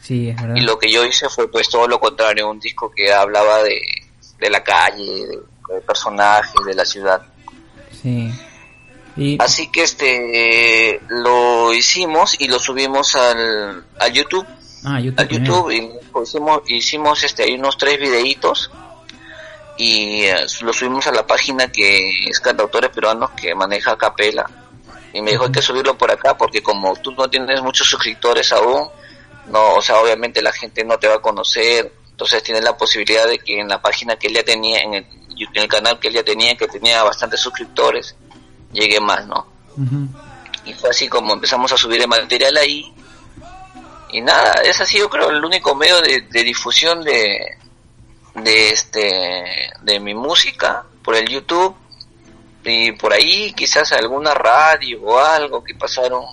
[0.00, 3.64] Sí y lo que yo hice fue pues todo lo contrario un disco que hablaba
[3.64, 3.80] de,
[4.38, 7.22] de la calle de, personajes de la ciudad.
[8.00, 8.32] Sí
[9.38, 14.46] así que este lo hicimos y lo subimos al a YouTube.
[14.84, 15.20] Ah, YouTube.
[15.20, 18.70] A YouTube y hicimos, hicimos este, hay unos tres videitos
[19.76, 24.48] y eh, lo subimos a la página que es cantautores peruanos que maneja Capela.
[25.12, 28.52] Y me dijo hay que subirlo por acá porque como tú no tienes muchos suscriptores
[28.52, 28.88] aún
[29.48, 31.92] no o sea obviamente la gente no te va a conocer.
[32.10, 35.06] Entonces tienes la posibilidad de que en la página que él ya tenía en el,
[35.36, 38.14] en el canal que él ya tenía que tenía bastantes suscriptores
[38.72, 39.46] llegue más no
[40.64, 42.92] y fue así como empezamos a subir el material ahí.
[44.12, 47.56] Y nada, ese ha sido creo el único medio de, difusión de,
[48.34, 51.74] de este de mi música por el YouTube.
[52.64, 56.24] Y por ahí quizás alguna radio o algo que pasaron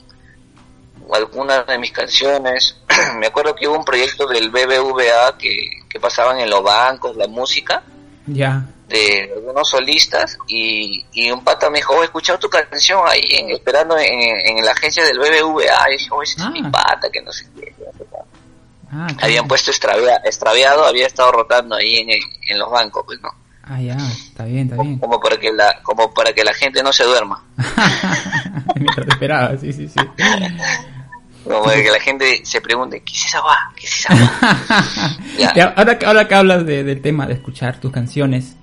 [1.14, 2.78] algunas de mis canciones.
[3.16, 7.28] Me acuerdo que hubo un proyecto del BBVA que, que pasaban en los bancos la
[7.28, 7.84] música
[8.28, 13.02] ya de algunos solistas y, y un pata me dijo, oh, he escuchado tu canción
[13.06, 16.62] ahí en, esperando en, en, la agencia del BBVA y dije, oh, ese es mi
[16.64, 16.72] ah.
[16.72, 17.74] pata que no sé qué.
[18.90, 23.30] Ah, Habían puesto extraviado, había estado rotando ahí en, en los bancos, pues no.
[23.64, 24.98] Ah, ya, está bien, está bien.
[24.98, 27.44] Como para que la, como para que la gente no se duerma.
[28.76, 30.00] Mientras esperaba, sí, sí, sí.
[31.48, 33.58] Como que la gente se pregunte, ¿qué es esa agua?
[33.76, 35.74] ¿Qué es esa agua?
[35.76, 38.56] ahora, ahora que hablas de, del tema de escuchar tus canciones,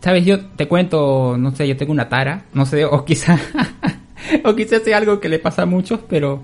[0.00, 3.38] Sabes, yo te cuento, no sé, yo tengo una tara, no sé, o quizá,
[4.44, 6.42] o quizá sea algo que le pasa a muchos, pero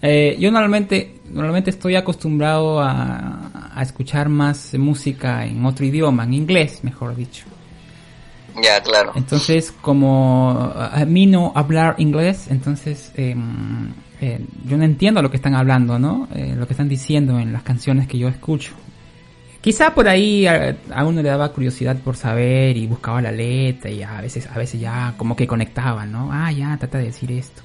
[0.00, 6.34] eh, yo normalmente, normalmente estoy acostumbrado a, a, escuchar más música en otro idioma, en
[6.34, 7.44] inglés, mejor dicho.
[8.62, 9.12] Ya, claro.
[9.16, 13.34] Entonces, como a mí no hablar inglés, entonces eh,
[14.20, 16.28] eh, yo no entiendo lo que están hablando, ¿no?
[16.34, 18.72] Eh, lo que están diciendo en las canciones que yo escucho.
[19.60, 24.02] Quizá por ahí a, uno le daba curiosidad por saber y buscaba la letra y
[24.02, 26.30] a veces, a veces ya como que conectaba, ¿no?
[26.32, 27.62] Ah, ya, trata de decir esto.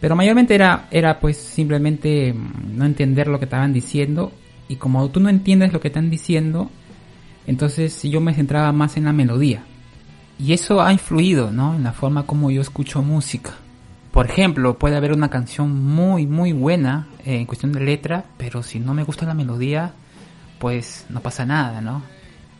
[0.00, 4.32] Pero mayormente era, era pues simplemente mm, no entender lo que estaban diciendo
[4.68, 6.70] y como tú no entiendes lo que están diciendo,
[7.46, 9.64] entonces yo me centraba más en la melodía.
[10.38, 11.74] Y eso ha influido, ¿no?
[11.74, 13.54] En la forma como yo escucho música.
[14.12, 18.62] Por ejemplo, puede haber una canción muy, muy buena eh, en cuestión de letra, pero
[18.62, 19.92] si no me gusta la melodía,
[20.58, 22.02] pues no pasa nada, ¿no?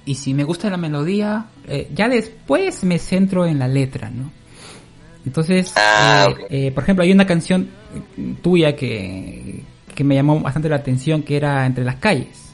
[0.07, 4.31] Y si me gusta la melodía, eh, ya después me centro en la letra, ¿no?
[5.27, 7.69] Entonces, ah, eh, por ejemplo, hay una canción
[8.43, 9.63] tuya que,
[9.95, 12.47] que me llamó bastante la atención, que era Entre las calles.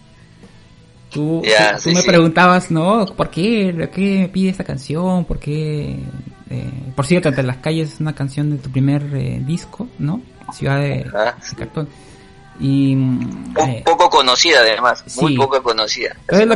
[1.11, 1.43] Tú,
[1.83, 2.07] tú- me sí.
[2.07, 3.07] preguntabas, ¿no?
[3.07, 3.73] ¿Por qué?
[3.77, 5.25] ¿Por qué me pide esta canción?
[5.25, 5.97] ¿Por qué?
[6.51, 10.21] Eh, por cierto, Entre las calles es una canción de tu primer eh, disco, ¿no?
[10.53, 11.37] Ciudad de, Ajá.
[11.51, 11.89] de Cartón.
[12.59, 12.95] Y...
[12.97, 15.37] mm, Po- eh, poco conocida además, muy sí.
[15.39, 16.17] poco conocida.
[16.29, 16.47] entonces,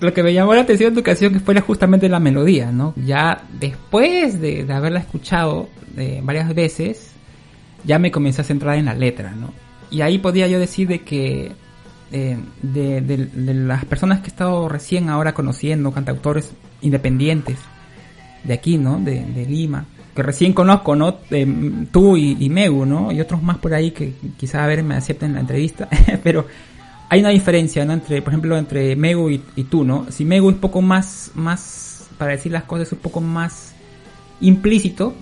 [0.00, 2.94] lo, que me llamó la atención de tu canción que fue justamente la melodía, ¿no?
[2.96, 7.10] Ya después de, de haberla escuchado eh, varias veces,
[7.84, 9.52] ya me comencé a centrar en la letra, ¿no?
[9.90, 11.52] Y ahí podía yo decir de que
[12.12, 17.58] eh, de, de- de las personas que he estado recién ahora conociendo, cantautores independientes
[18.44, 18.98] de aquí, ¿no?
[18.98, 21.18] De, de Lima, que recién conozco, ¿no?
[21.30, 21.46] Eh,
[21.90, 23.12] tú y, y Megu, ¿no?
[23.12, 25.88] Y otros más por ahí que quizá a ver me acepten la entrevista,
[26.22, 26.46] pero
[27.08, 27.92] hay una diferencia, ¿no?
[27.92, 30.06] Entre, por ejemplo, entre Megu y, y tú, ¿no?
[30.10, 33.74] Si Megu es un poco más, más, para decir las cosas, un poco más
[34.40, 35.14] implícito,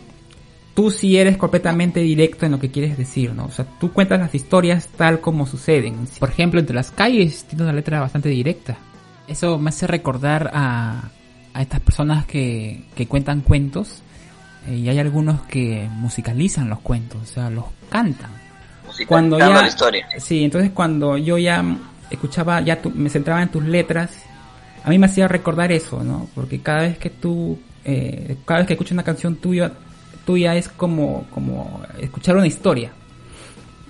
[0.75, 3.47] tú sí eres completamente directo en lo que quieres decir, ¿no?
[3.47, 6.07] O sea, tú cuentas las historias tal como suceden.
[6.19, 8.79] Por ejemplo, entre las calles tiene una letra bastante directa.
[9.29, 11.11] Eso me hace recordar a,
[11.55, 14.03] a estas personas que, que cuentan cuentos
[14.69, 18.31] eh, y hay algunos que musicalizan los cuentos, o sea, los cantan.
[19.07, 20.07] Cuando ya la historia.
[20.19, 21.65] sí entonces cuando yo ya
[22.11, 24.11] escuchaba ya tu- me centraba en tus letras
[24.85, 28.67] a mí me hacía recordar eso no porque cada vez que tú eh, cada vez
[28.67, 29.73] que escucho una canción tuya
[30.27, 32.91] tuya es como como escuchar una historia.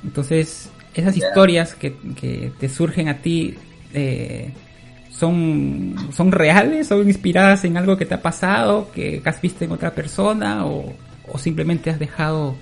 [0.05, 3.57] Entonces esas historias que, que te surgen a ti
[3.94, 4.53] eh,
[5.11, 9.73] son son reales son inspiradas en algo que te ha pasado que has visto en
[9.73, 10.92] otra persona o,
[11.29, 12.55] o simplemente has dejado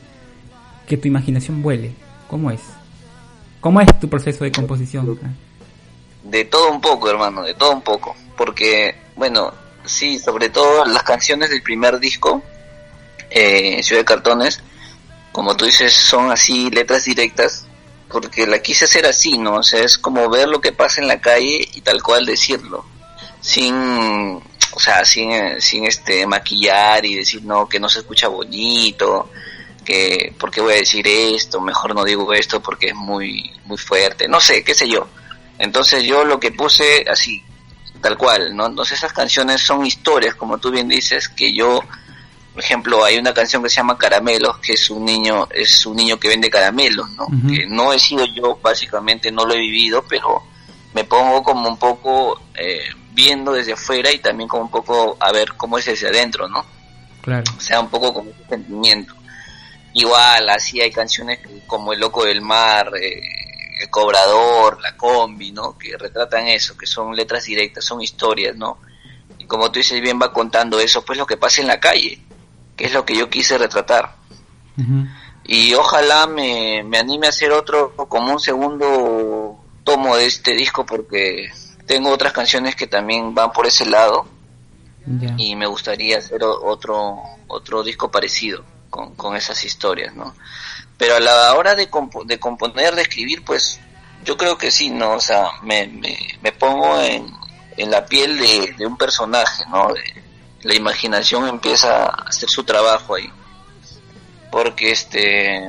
[0.87, 1.93] que tu imaginación vuele
[2.29, 2.61] ¿Cómo es?
[3.61, 5.19] ¿Cómo es tu proceso de composición?
[6.23, 8.15] De todo un poco, hermano, de todo un poco.
[8.37, 9.53] Porque, bueno,
[9.85, 12.43] sí, sobre todo las canciones del primer disco,
[13.31, 14.63] eh, Ciudad de Cartones,
[15.33, 17.67] como tú dices, son así letras directas,
[18.11, 19.57] porque la quise hacer así, ¿no?
[19.57, 22.85] O sea, es como ver lo que pasa en la calle y tal cual decirlo,
[23.40, 28.29] sin, o sea, sin, eh, sin este maquillar y decir, no, que no se escucha
[28.29, 29.31] bonito,
[29.85, 31.61] que, ¿por qué voy a decir esto?
[31.61, 35.07] Mejor no digo esto porque es muy, muy fuerte, no sé, qué sé yo.
[35.59, 37.42] Entonces yo lo que puse así,
[38.01, 38.66] tal cual, ¿no?
[38.66, 41.83] Entonces esas canciones son historias, como tú bien dices, que yo,
[42.59, 45.94] por ejemplo, hay una canción que se llama Caramelos, que es un niño, es un
[45.94, 47.29] niño que vende caramelos, ¿no?
[47.49, 50.42] Que no he sido yo, básicamente no lo he vivido, pero
[50.92, 55.31] me pongo como un poco eh, viendo desde afuera y también como un poco a
[55.31, 56.66] ver cómo es desde adentro, ¿no?
[57.21, 57.44] Claro.
[57.57, 59.14] O sea, un poco como ese sentimiento.
[59.92, 63.23] Igual, así hay canciones como El Loco del Mar, eh,
[63.81, 65.79] El Cobrador, La Combi, ¿no?
[65.79, 68.79] Que retratan eso, que son letras directas, son historias, ¿no?
[69.38, 72.21] Y como tú dices bien, va contando eso, pues lo que pasa en la calle,
[72.79, 74.14] que es lo que yo quise retratar.
[75.45, 80.87] Y ojalá me, me anime a hacer otro, como un segundo tomo de este disco,
[80.87, 81.51] porque
[81.87, 84.27] tengo otras canciones que también van por ese lado
[85.38, 90.35] y me gustaría hacer otro otro disco parecido con, con esas historias, ¿no?
[90.99, 93.81] Pero a la hora de, compo- de componer, de escribir, pues
[94.25, 95.12] yo creo que sí, ¿no?
[95.12, 97.33] O sea, me, me, me pongo en,
[97.79, 99.88] en la piel de, de un personaje, ¿no?
[99.95, 100.28] De-
[100.62, 103.31] la imaginación empieza a hacer su trabajo ahí.
[104.51, 105.68] Porque este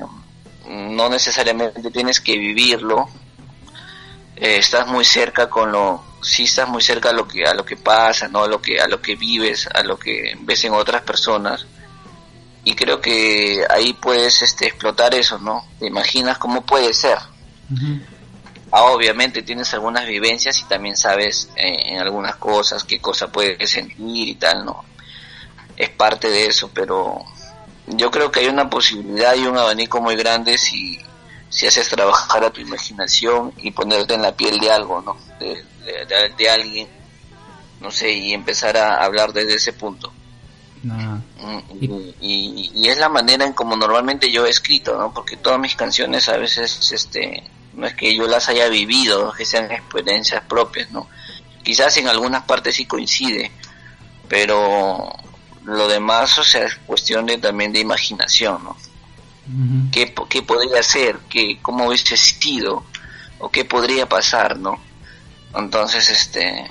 [0.68, 3.10] no necesariamente tienes que vivirlo.
[4.36, 7.66] Eh, estás muy cerca con lo sí estás muy cerca a lo que a lo
[7.66, 8.44] que pasa, ¿no?
[8.44, 11.66] A lo que a lo que vives, a lo que ves en otras personas.
[12.64, 15.66] Y creo que ahí puedes este explotar eso, ¿no?
[15.80, 17.18] Te imaginas cómo puede ser.
[18.72, 24.28] Obviamente tienes algunas vivencias y también sabes eh, en algunas cosas qué cosa puedes sentir
[24.30, 24.84] y tal, ¿no?
[25.76, 27.24] Es parte de eso, pero
[27.88, 31.00] yo creo que hay una posibilidad y un abanico muy grande si,
[31.50, 35.18] si haces trabajar a tu imaginación y ponerte en la piel de algo, ¿no?
[35.40, 36.88] De, de- de- de alguien,
[37.82, 40.12] no sé, y empezar a hablar desde ese punto.
[40.84, 41.24] No.
[41.42, 41.86] Mm, Y,
[42.22, 45.14] y- y es la manera en como normalmente yo he escrito, ¿no?
[45.14, 47.42] Porque todas mis canciones a veces, este,
[47.80, 51.08] no es que yo las haya vivido, que sean experiencias propias, ¿no?
[51.64, 53.52] Quizás en algunas partes sí coincide,
[54.28, 55.14] pero
[55.64, 58.78] lo demás, o sea, es cuestión de, también de imaginación, ¿no?
[59.92, 61.20] ¿Qué, qué podría ser?
[61.28, 62.86] ¿Qué, ¿Cómo hubiese sido?
[63.40, 64.80] ¿O qué podría pasar, no?
[65.56, 66.70] Entonces, este,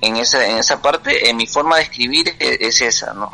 [0.00, 3.30] en esa, en esa parte, en mi forma de escribir e- es, esa, ¿no?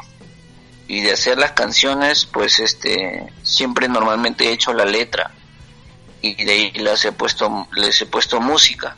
[0.89, 5.36] Y de hacer las canciones, pues, este, siempre normalmente he hecho la letra
[6.23, 8.97] y de ahí les he puesto, les he puesto música.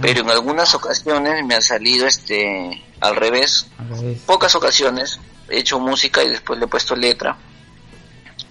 [0.00, 4.18] Pero en algunas ocasiones me ha salido, este, al revés, Al revés.
[4.26, 7.36] pocas ocasiones he hecho música y después le he puesto letra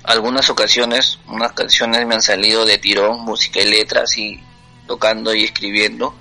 [0.06, 4.40] algunas ocasiones, unas canciones me han salido de tirón, música y letras y
[4.88, 6.16] tocando y escribiendo,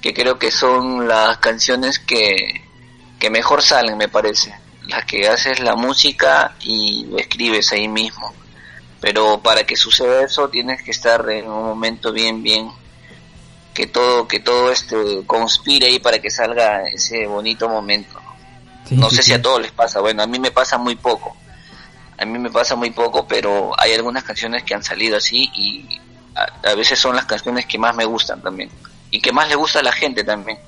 [0.00, 2.62] que creo que son las canciones que,
[3.18, 4.54] que mejor salen, me parece.
[4.88, 8.34] Las que haces la música y lo escribes ahí mismo.
[9.00, 12.70] Pero para que suceda eso tienes que estar en un momento bien, bien,
[13.72, 18.20] que todo, que todo este conspire ahí para que salga ese bonito momento.
[18.90, 21.36] no sé si a todos les pasa, bueno, a mí me pasa muy poco.
[22.18, 25.98] A mí me pasa muy poco, pero hay algunas canciones que han salido así y
[26.34, 28.68] a, veces son las canciones que más me gustan también.
[29.10, 30.58] Y que más le gusta a la gente también.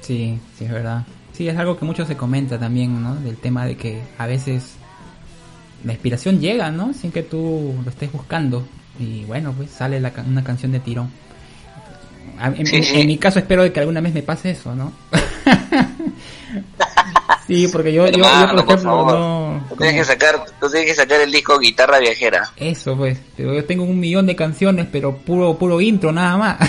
[0.00, 1.04] Sí, sí, es verdad.
[1.34, 3.14] Sí, es algo que mucho se comenta también, ¿no?
[3.16, 4.77] Del tema de que a veces
[5.84, 6.92] la inspiración llega, ¿no?
[6.92, 8.66] Sin que tú lo estés buscando.
[8.98, 11.10] Y bueno, pues sale la, una canción de tirón.
[12.40, 14.92] En, mi caso espero de que alguna vez me pase eso, ¿no?
[17.48, 19.66] sí, porque yo, yo, por ejemplo, no...
[19.68, 22.48] Tú tienes, que sacar, tú tienes que sacar el disco Guitarra Viajera.
[22.56, 23.18] Eso, pues.
[23.36, 26.58] Pero yo tengo un millón de canciones, pero puro, puro intro, nada más.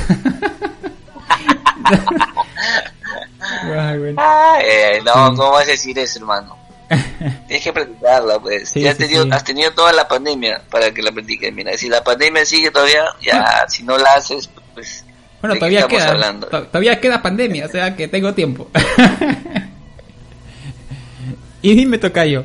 [4.64, 6.57] eh, no, ¿cómo vas a decir eso, hermano?
[7.48, 8.74] Tienes que practicarla, pues.
[8.74, 11.54] ya has, tenido, has tenido toda la pandemia para que la practiques.
[11.54, 15.06] Mira, si la pandemia sigue todavía, ya, si no la haces, pues.
[15.42, 18.70] Bueno, todavía queda, todavía queda pandemia, o sea que tengo tiempo.
[21.62, 22.44] y dime, Tocayo,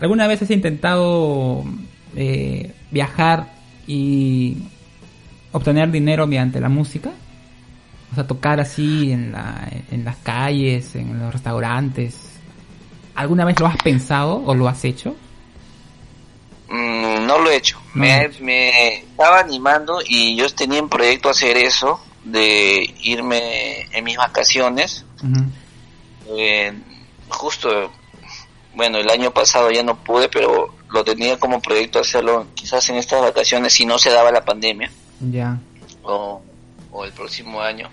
[0.00, 1.64] ¿alguna vez has intentado
[2.14, 3.46] eh, viajar
[3.88, 4.58] y
[5.50, 7.10] obtener dinero mediante la música?
[8.12, 12.27] O sea, tocar así en, la, en las calles, en los restaurantes.
[13.18, 15.16] ¿Alguna vez lo has pensado o lo has hecho?
[16.68, 17.76] Mm, no lo he hecho.
[17.92, 24.16] Me, me, estaba animando y yo tenía en proyecto hacer eso, de irme en mis
[24.16, 25.04] vacaciones.
[26.28, 26.72] Eh,
[27.28, 27.90] justo,
[28.76, 32.98] bueno, el año pasado ya no pude, pero lo tenía como proyecto hacerlo quizás en
[32.98, 34.92] estas vacaciones si no se daba la pandemia.
[35.28, 35.58] Ya.
[36.04, 36.40] O,
[36.92, 37.90] o el próximo año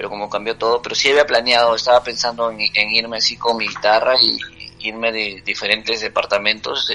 [0.00, 3.68] pero como cambió todo, pero sí había planeado, estaba pensando en, irme así con mi
[3.68, 4.38] guitarra y,
[4.78, 6.88] irme de diferentes departamentos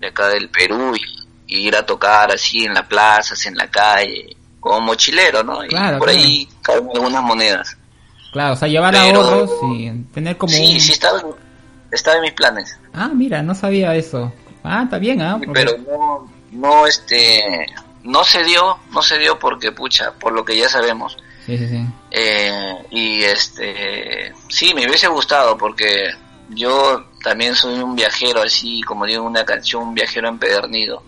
[0.00, 0.92] de, acá del Perú
[1.46, 5.64] y, ir a tocar así en la plaza, en la calle, como mochilero, ¿no?
[5.64, 5.68] y
[6.00, 7.76] por ahí caen algunas monedas.
[8.32, 11.22] Claro, o sea, llevar ahorros y tener como Sí, sí, estaba,
[11.92, 12.76] estaba en mis planes.
[12.92, 14.32] Ah, mira, no sabía eso.
[14.64, 15.40] Ah, está bien, ¿ah?
[15.54, 17.40] Pero no, no, este,
[18.02, 21.16] no se dio, no se dio porque, pucha, por lo que ya sabemos,
[22.10, 26.10] eh, y este, sí, me hubiese gustado porque
[26.50, 31.02] yo también soy un viajero así, como digo en una canción, un viajero empedernido.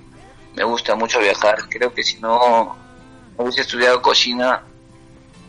[0.54, 1.56] Me gusta mucho viajar.
[1.68, 2.76] Creo que si no
[3.36, 4.62] hubiese estudiado cocina,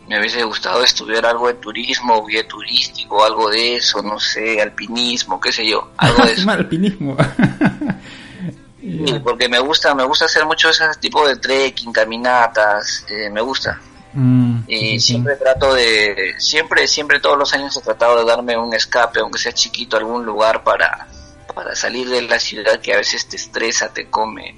[0.08, 5.40] me hubiese gustado estudiar algo de turismo, guía turístico, algo de eso, no sé, alpinismo,
[5.40, 6.50] qué sé yo, algo de eso.
[6.50, 7.16] alpinismo.
[9.24, 13.80] porque me gusta, me gusta hacer mucho ese tipo de trekking, caminatas, eh, me gusta.
[14.14, 18.74] Mm, y siempre trato de, siempre, siempre todos los años he tratado de darme un
[18.74, 21.08] escape, aunque sea chiquito, algún lugar para,
[21.54, 24.54] para salir de la ciudad que a veces te estresa, te come.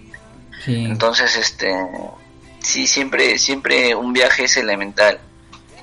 [0.67, 1.73] Entonces, este,
[2.61, 5.21] sí, siempre, siempre un viaje es elemental.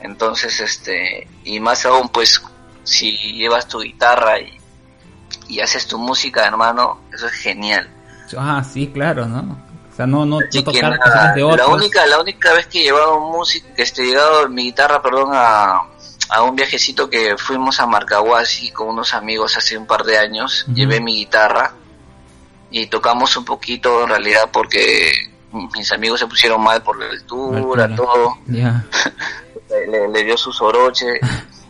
[0.02, 2.42] Entonces, este, y más aún, pues,
[2.84, 4.58] si llevas tu guitarra y,
[5.48, 7.88] y haces tu música, hermano, eso es genial.
[8.38, 9.71] Ah, sí, claro, ¿no?
[9.92, 11.68] O sea, no, no, tocar de otros.
[11.68, 15.82] La única, la única vez que he llevado música, este, llegado mi guitarra, perdón, a,
[16.30, 20.66] a un viajecito que fuimos a Marcahuasi con unos amigos hace un par de años,
[20.74, 21.74] llevé mi guitarra
[22.70, 25.12] y tocamos un poquito en realidad porque
[25.76, 28.38] mis amigos se pusieron mal por la altura, todo.
[28.48, 31.20] le, le, dio su soroche.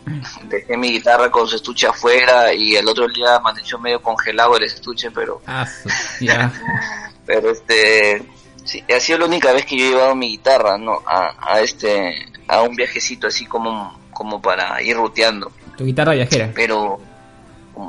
[0.44, 4.64] dejé mi guitarra con su estuche afuera y el otro día amaneció medio congelado el
[4.64, 5.40] estuche, pero...
[5.46, 5.66] Ah,
[7.26, 8.22] pero este
[8.64, 11.60] sí, ha sido la única vez que yo he llevado mi guitarra no a, a
[11.60, 15.50] este a un viajecito así como como para ir ruteando.
[15.76, 17.00] Tu guitarra viajera pero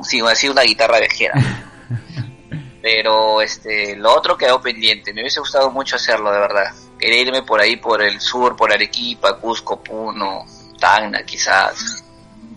[0.02, 1.34] sí ha sido una guitarra viajera.
[2.82, 5.14] Pero este lo otro quedó pendiente.
[5.14, 6.66] Me hubiese gustado mucho hacerlo de verdad.
[6.98, 10.44] Quería irme por ahí por el sur por Arequipa Cusco Puno
[10.78, 12.04] Tacna quizás.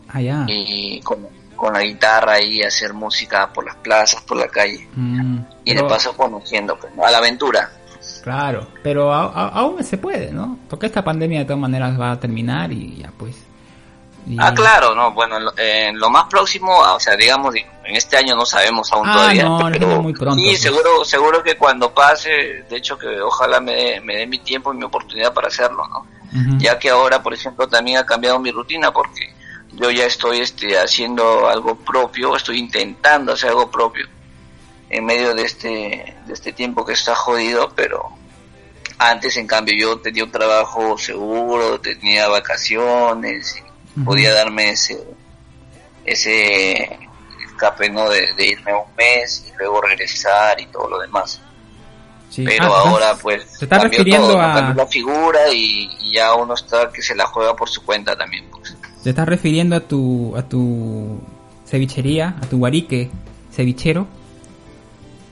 [0.10, 1.28] Allá ah, y con,
[1.58, 5.38] con la guitarra y hacer música por las plazas por la calle mm
[5.68, 7.70] y de paso conociendo pues, a la aventura.
[8.24, 10.58] Claro, pero aún se puede, ¿no?
[10.70, 13.36] Porque esta pandemia de todas maneras va a terminar y ya pues.
[14.38, 18.46] Ah, claro, no, bueno, en lo, más próximo, o sea, digamos, en este año no
[18.46, 19.44] sabemos aún ah, todavía.
[19.44, 20.36] No, pero muy pronto.
[20.36, 20.62] Sí, pues.
[20.62, 24.74] seguro, seguro que cuando pase, de hecho que ojalá me dé, me dé mi tiempo
[24.74, 26.06] y mi oportunidad para hacerlo, ¿no?
[26.60, 29.34] Ya que ahora, por ejemplo, también ha cambiado mi rutina porque
[29.78, 34.08] yo ya estoy este, haciendo algo propio, estoy intentando hacer algo propio
[34.90, 38.10] en medio de este, de este tiempo que está jodido, pero
[38.98, 43.62] antes en cambio yo tenía un trabajo seguro, tenía vacaciones,
[44.04, 45.04] podía darme ese,
[46.06, 47.00] ese
[47.46, 48.10] escape ¿no?
[48.10, 51.42] de, irme un mes y luego regresar y todo lo demás.
[52.36, 57.02] Pero ah, ahora pues se está refiriendo a la figura y, ya uno está que
[57.02, 58.50] se la juega por su cuenta también.
[58.50, 58.76] Pues.
[59.04, 61.20] ¿Te estás refiriendo a tu a tu
[61.66, 63.10] cevichería, a tu guarique
[63.52, 64.08] cevichero?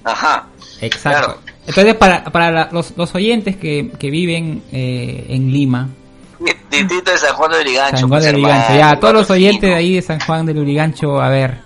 [0.04, 0.48] Ajá.
[0.82, 1.40] Exacto.
[1.68, 5.90] Entonces, para, para los, los oyentes que, que viven eh, en Lima.
[6.70, 7.98] Distrito de San Juan de Urigancho.
[7.98, 9.00] San Juan de Urigancho, pues, ya.
[9.00, 11.66] Todos los oyentes de ahí de San Juan de Urigancho, a ver.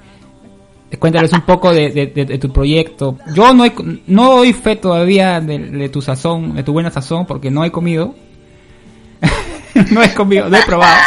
[0.98, 3.18] Cuéntales un poco de, de, tu proyecto.
[3.36, 3.74] Yo no, he,
[4.08, 8.16] no doy fe todavía de, tu sazón, de tu buena sazón, porque no he comido.
[9.92, 11.00] no he comido, no he probado.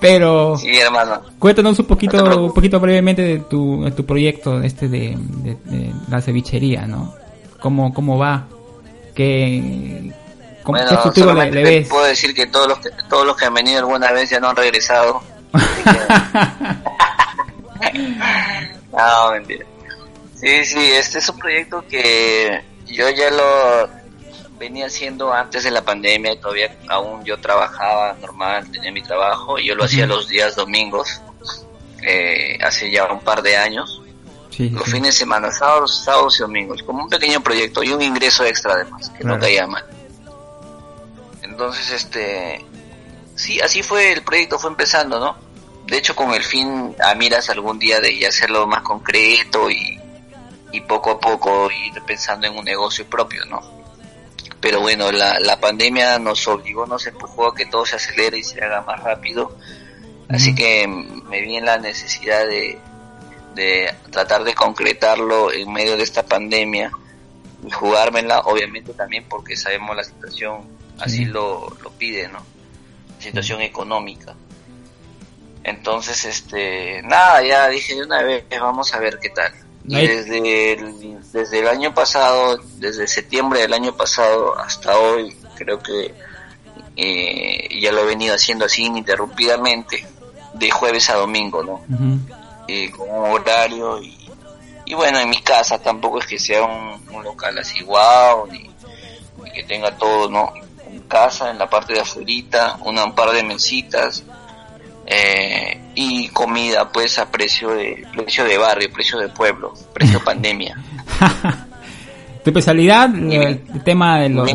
[0.00, 1.22] Pero sí, hermano.
[1.38, 6.20] cuéntanos un poquito, un poquito brevemente de tu, de tu proyecto este de, de, la
[6.20, 7.14] cevichería, ¿no?
[7.60, 8.46] ¿Cómo, cómo va?
[9.14, 10.12] ¿Qué,
[10.62, 11.88] cómo, ¿qué futuro le, ves?
[11.88, 14.50] Puedo decir que todos los que todos los que han venido alguna vez ya no
[14.50, 15.22] han regresado.
[18.92, 19.64] no, mentira.
[20.34, 23.88] Sí, sí, este es un proyecto que yo ya lo
[24.58, 29.66] venía haciendo antes de la pandemia todavía aún yo trabajaba normal, tenía mi trabajo y
[29.66, 31.20] yo lo hacía los días domingos,
[32.02, 34.02] eh, hace ya un par de años.
[34.58, 38.44] los fines de semana, sábados, sábados y domingos, como un pequeño proyecto y un ingreso
[38.44, 39.84] extra además, que no caía mal.
[41.42, 42.64] Entonces, este,
[43.34, 45.36] sí, así fue el proyecto, fue empezando, ¿no?
[45.86, 50.00] De hecho, con el fin a miras algún día de hacerlo más concreto y,
[50.72, 53.85] y poco a poco ir pensando en un negocio propio, ¿no?
[54.66, 58.42] Pero bueno, la, la pandemia nos obligó, nos empujó a que todo se acelere y
[58.42, 59.56] se haga más rápido.
[60.28, 62.76] Así que me vi en la necesidad de,
[63.54, 66.90] de tratar de concretarlo en medio de esta pandemia
[67.64, 72.44] y jugármela, obviamente también porque sabemos la situación así lo, lo pide, ¿no?
[73.20, 74.34] Situación económica.
[75.62, 79.52] Entonces, este, nada, ya dije de una vez, vamos a ver qué tal.
[79.88, 85.78] Y desde el, desde el año pasado, desde septiembre del año pasado hasta hoy, creo
[85.78, 86.12] que
[86.96, 90.06] eh, ya lo he venido haciendo así ininterrumpidamente,
[90.54, 91.82] de jueves a domingo, ¿no?
[92.66, 94.28] Eh, con un horario y,
[94.86, 98.70] y, bueno, en mi casa tampoco es que sea un, local así guau, ni,
[99.52, 100.52] que tenga todo, ¿no?
[100.90, 104.24] En casa, en la parte de afuera, una, un par de mesitas,
[105.06, 110.76] eh, y comida pues a precio de precio de barrio, precio de pueblo, precio pandemia.
[112.44, 114.48] tu especialidad el, tema de los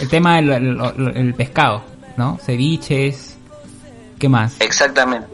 [0.00, 1.84] el tema del pescado,
[2.16, 2.38] ¿no?
[2.44, 3.36] Ceviches,
[4.18, 4.56] ¿qué más?
[4.58, 5.28] Exactamente.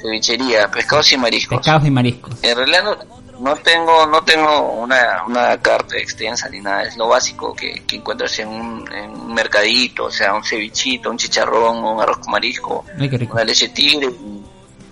[0.00, 1.58] Cevichería, pescados y mariscos.
[1.58, 2.36] Pescados y mariscos.
[2.42, 7.08] En realidad no, no tengo no tengo una, una carta extensa ni nada, es lo
[7.08, 11.84] básico que, que encuentras en un, en un mercadito, o sea, un cevichito, un chicharrón,
[11.84, 14.10] un arroz con marisco, una leche tigre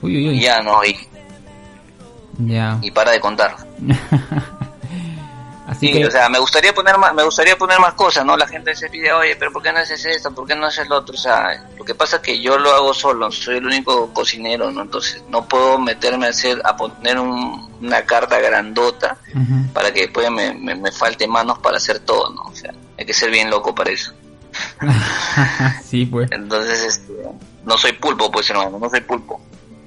[0.02, 0.96] y, ya no, y,
[2.38, 2.78] ya.
[2.82, 3.56] y para de contar.
[6.04, 8.36] o sea, me gustaría poner más, me gustaría poner más cosas, ¿no?
[8.36, 10.32] La gente se pide, oye, pero ¿por qué no haces esto?
[10.32, 11.14] ¿Por qué no haces lo otro?
[11.14, 14.70] O sea, lo que pasa es que yo lo hago solo, soy el único cocinero,
[14.70, 14.82] ¿no?
[14.82, 19.16] Entonces no puedo meterme a hacer, a poner una carta grandota
[19.72, 22.42] para que después me, me, falte manos para hacer todo, ¿no?
[22.42, 24.12] O sea, hay que ser bien loco para eso.
[25.84, 26.30] sí, pues.
[26.30, 27.12] Entonces, este,
[27.64, 29.40] no soy pulpo, pues hermano, no soy pulpo.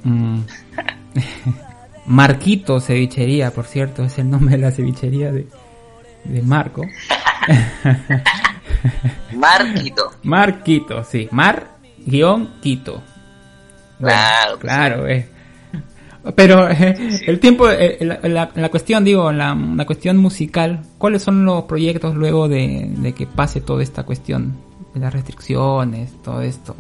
[0.04, 0.42] Mm.
[2.06, 5.48] Marquito Cevichería, por cierto, es el nombre de la cevichería de,
[6.26, 6.84] de Marco.
[9.34, 10.12] Marquito.
[10.24, 11.28] Marquito, sí.
[11.32, 13.02] Mar guion Quito.
[14.00, 14.60] claro.
[14.60, 15.30] Claro, eh.
[16.36, 21.46] Pero eh, el tiempo, eh, la, la, cuestión, digo, la, la, cuestión musical, ¿cuáles son
[21.46, 24.56] los proyectos luego de, de, que pase toda esta cuestión
[24.96, 26.76] las restricciones, todo esto?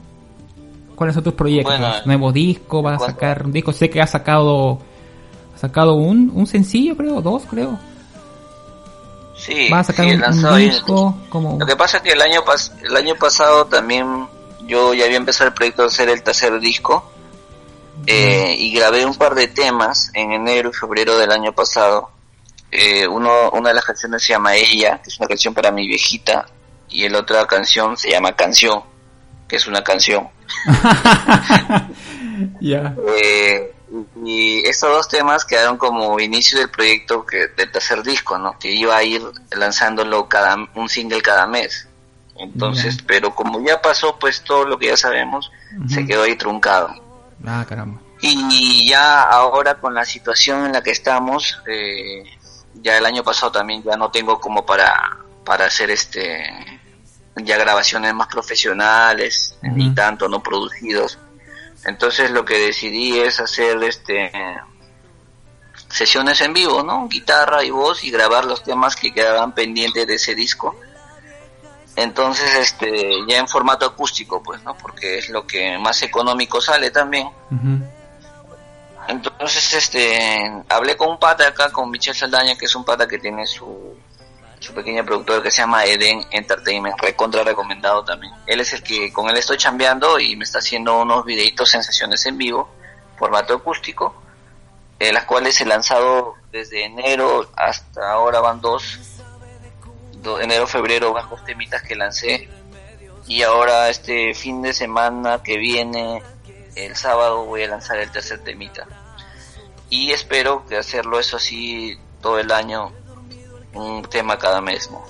[0.95, 1.75] ¿Cuáles son tus proyectos?
[2.07, 2.81] ¿Nuevo disco?
[2.81, 3.71] ¿Vas a sacar un disco?
[3.71, 4.79] Sé que has sacado,
[5.53, 7.77] has sacado un, un sencillo, creo, dos, creo.
[9.37, 11.15] Sí, a sacar un, disco?
[11.59, 12.41] Lo que pasa es que el año,
[12.83, 14.27] el año pasado también
[14.65, 17.11] yo ya había empezado el proyecto de hacer el tercer disco
[18.07, 22.09] eh, y grabé un par de temas en enero y febrero del año pasado.
[22.71, 25.87] Eh, uno, una de las canciones se llama Ella, que es una canción para mi
[25.87, 26.45] viejita,
[26.89, 28.83] y la otra canción se llama Canción,
[29.47, 30.29] que es una canción.
[32.59, 32.93] Ya.
[33.15, 33.74] Eh,
[34.23, 38.57] y estos dos temas quedaron como inicio del proyecto que del tercer disco, ¿no?
[38.59, 39.21] Que iba a ir
[39.55, 41.87] lanzándolo cada un single cada mes.
[42.37, 45.51] Entonces, pero como ya pasó, pues todo lo que ya sabemos
[45.87, 46.93] se quedó ahí truncado.
[47.45, 48.01] Ah, caramba.
[48.21, 52.23] Y ya ahora con la situación en la que estamos, eh,
[52.81, 56.49] ya el año pasado también ya no tengo como para, para hacer este
[57.43, 61.19] ya grabaciones más profesionales, ni tanto no producidos.
[61.85, 64.31] Entonces lo que decidí es hacer este
[65.89, 67.07] sesiones en vivo, ¿no?
[67.07, 70.75] Guitarra y voz y grabar los temas que quedaban pendientes de ese disco.
[71.95, 74.77] Entonces, este, ya en formato acústico, pues, ¿no?
[74.77, 77.29] Porque es lo que más económico sale también.
[79.07, 83.19] Entonces, este, hablé con un pata acá, con Michel Saldaña, que es un pata que
[83.19, 83.95] tiene su,
[84.65, 88.33] su pequeña productora que se llama Eden Entertainment, recontra recomendado también.
[88.47, 92.25] Él es el que con él estoy chambeando y me está haciendo unos videitos sensaciones
[92.25, 92.67] en vivo,
[93.15, 94.15] formato acústico,
[94.99, 98.99] las cuales he lanzado desde enero hasta ahora van dos,
[100.41, 102.49] enero, febrero van temitas que lancé.
[103.27, 106.23] Y ahora este fin de semana que viene,
[106.75, 108.87] el sábado voy a lanzar el tercer temita.
[109.91, 112.91] Y espero que hacerlo eso así todo el año
[113.75, 115.03] un tema cada mes, ¿no?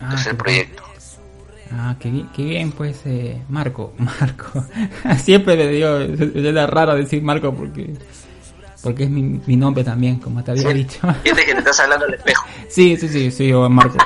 [0.00, 0.82] Ah, es el proyecto.
[1.72, 4.64] Ah, qué bien, qué bien pues, eh, Marco, Marco.
[5.22, 7.94] Siempre le digo, es raro decir Marco porque
[8.82, 11.00] porque es mi, mi nombre también, como te había dicho.
[11.24, 12.44] Fíjate que te estás hablando al espejo.
[12.68, 13.96] Sí, sí, sí, sí, yo, Marco.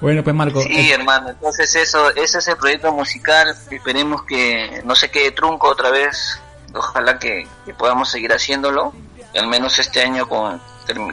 [0.00, 0.60] bueno, pues Marco.
[0.62, 3.54] Sí, hermano, entonces eso, ese es el proyecto musical.
[3.70, 6.40] Esperemos que no se quede trunco otra vez.
[6.74, 8.92] Ojalá que, que podamos seguir haciéndolo.
[9.36, 10.60] Al menos este año con,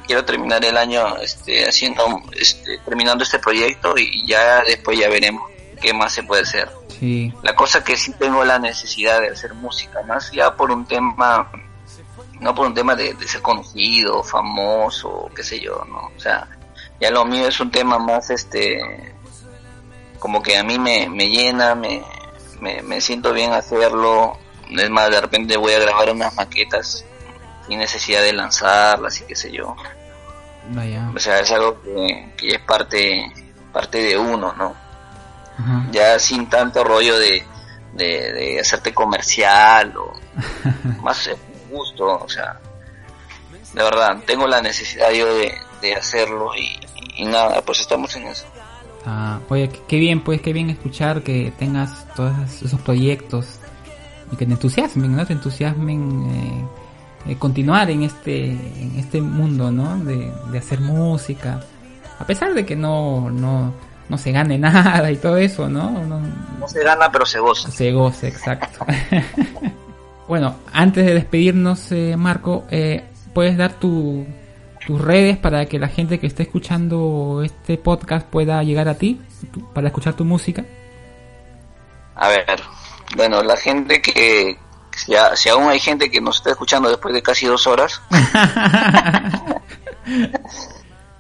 [0.06, 5.50] quiero terminar el año este, haciendo, este, terminando este proyecto y ya después ya veremos
[5.82, 6.70] qué más se puede hacer.
[7.00, 7.34] Sí.
[7.44, 11.50] La cosa que sí tengo la necesidad de hacer música, más ya por un tema,
[12.40, 16.48] no por un tema de, ser conocido, famoso, qué sé yo, no, o sea,
[17.00, 18.82] ya lo mío es un tema más, este,
[20.20, 22.04] como que a mí me, me llena, me,
[22.60, 24.38] me, me siento bien hacerlo,
[24.70, 27.06] es más, de repente voy a grabar unas maquetas
[27.70, 29.76] sin necesidad de lanzarlas y qué sé yo.
[31.16, 33.32] O sea, es algo que, es parte,
[33.72, 34.76] parte de uno, ¿no?
[35.92, 37.44] Ya sin tanto rollo de,
[37.94, 40.14] de, hacerte comercial o
[41.02, 41.30] más
[41.70, 42.60] gusto, o sea,
[43.74, 48.46] de verdad, tengo la necesidad yo de, de hacerlo y, nada, pues estamos en eso.
[49.06, 53.60] Ah, oye, qué bien, pues qué bien escuchar que tengas todos esos proyectos
[54.32, 55.26] y que te entusiasmen, ¿no?
[55.26, 56.79] Te entusiasmen eh,
[57.28, 59.98] eh, continuar en este, en este mundo, ¿no?
[60.00, 61.62] De, hacer música.
[62.20, 63.74] A pesar de que no, no,
[64.08, 65.92] no se gane nada y todo eso, ¿no?
[66.06, 67.70] No, se gana, pero se goza.
[67.72, 68.86] Se goza, exacto.
[70.28, 73.04] bueno, antes de despedirnos, eh, Marco, eh,
[73.34, 74.26] ¿puedes dar tu,
[74.86, 79.22] tus redes para que la gente que esté escuchando este podcast pueda llegar a ti
[79.74, 80.66] para escuchar tu música?
[82.16, 82.46] A ver,
[83.16, 84.58] bueno, la gente que,
[85.00, 88.02] si, si aún hay gente que nos está escuchando después de casi dos horas,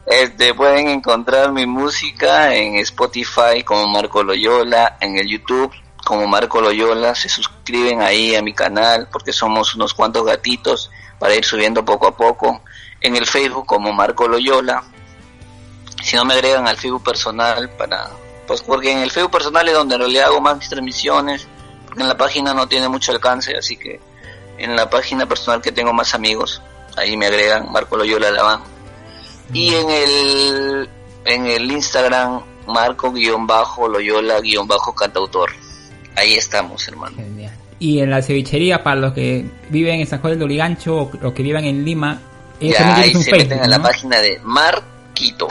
[0.06, 5.74] este, pueden encontrar mi música en Spotify como Marco Loyola, en el YouTube
[6.06, 11.36] como Marco Loyola, se suscriben ahí a mi canal porque somos unos cuantos gatitos para
[11.36, 12.62] ir subiendo poco a poco,
[13.02, 14.84] en el Facebook como Marco Loyola,
[16.02, 18.10] si no me agregan al Facebook personal para
[18.48, 21.48] pues porque en el Facebook personal es donde en realidad hago más mis transmisiones
[22.04, 24.00] en la página no tiene mucho alcance, así que
[24.58, 26.62] en la página personal que tengo más amigos,
[26.98, 28.62] ahí me agregan Marco Loyola Laván.
[29.54, 30.90] Y en el,
[31.26, 35.50] en el Instagram, Marco-Loyola-Cantautor.
[36.16, 37.18] Ahí estamos, hermano.
[37.80, 41.32] Y en la cevichería, para los que viven en San Juan del Doligancho o los
[41.34, 42.20] que vivan en Lima,
[42.60, 45.48] ya, ahí se meten a la página de Marquito.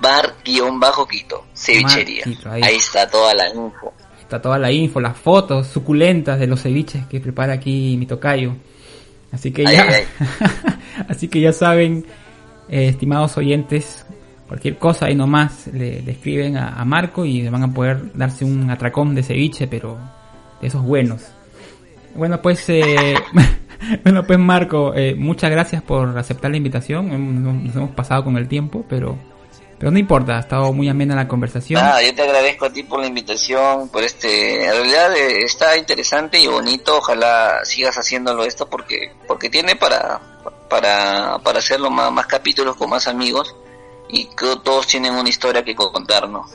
[0.00, 2.24] Bar-Quito, cevichería.
[2.50, 3.92] ahí está toda la info.
[4.30, 8.54] Está toda la info, las fotos suculentas de los ceviches que prepara aquí mi tocayo.
[9.32, 9.84] Así que ya,
[11.08, 12.06] así que ya saben,
[12.68, 14.06] eh, estimados oyentes,
[14.46, 19.16] cualquier cosa ahí nomás le, escriben a, Marco y van a poder darse un atracón
[19.16, 19.98] de ceviche, pero
[20.60, 21.26] de esos buenos.
[22.14, 23.16] Bueno, pues, eh,
[24.04, 27.64] bueno, pues Marco, eh, muchas gracias por aceptar la invitación.
[27.64, 29.18] Nos hemos pasado con el tiempo, pero
[29.80, 31.82] pero no importa, ha estado muy amena la conversación.
[31.82, 35.74] Nada, yo te agradezco a ti por la invitación, por este, en realidad eh, está
[35.78, 40.20] interesante y bonito, ojalá sigas haciéndolo esto porque, porque tiene para,
[40.68, 43.56] para, para hacerlo más, más capítulos con más amigos
[44.10, 46.50] y que todos tienen una historia que contarnos.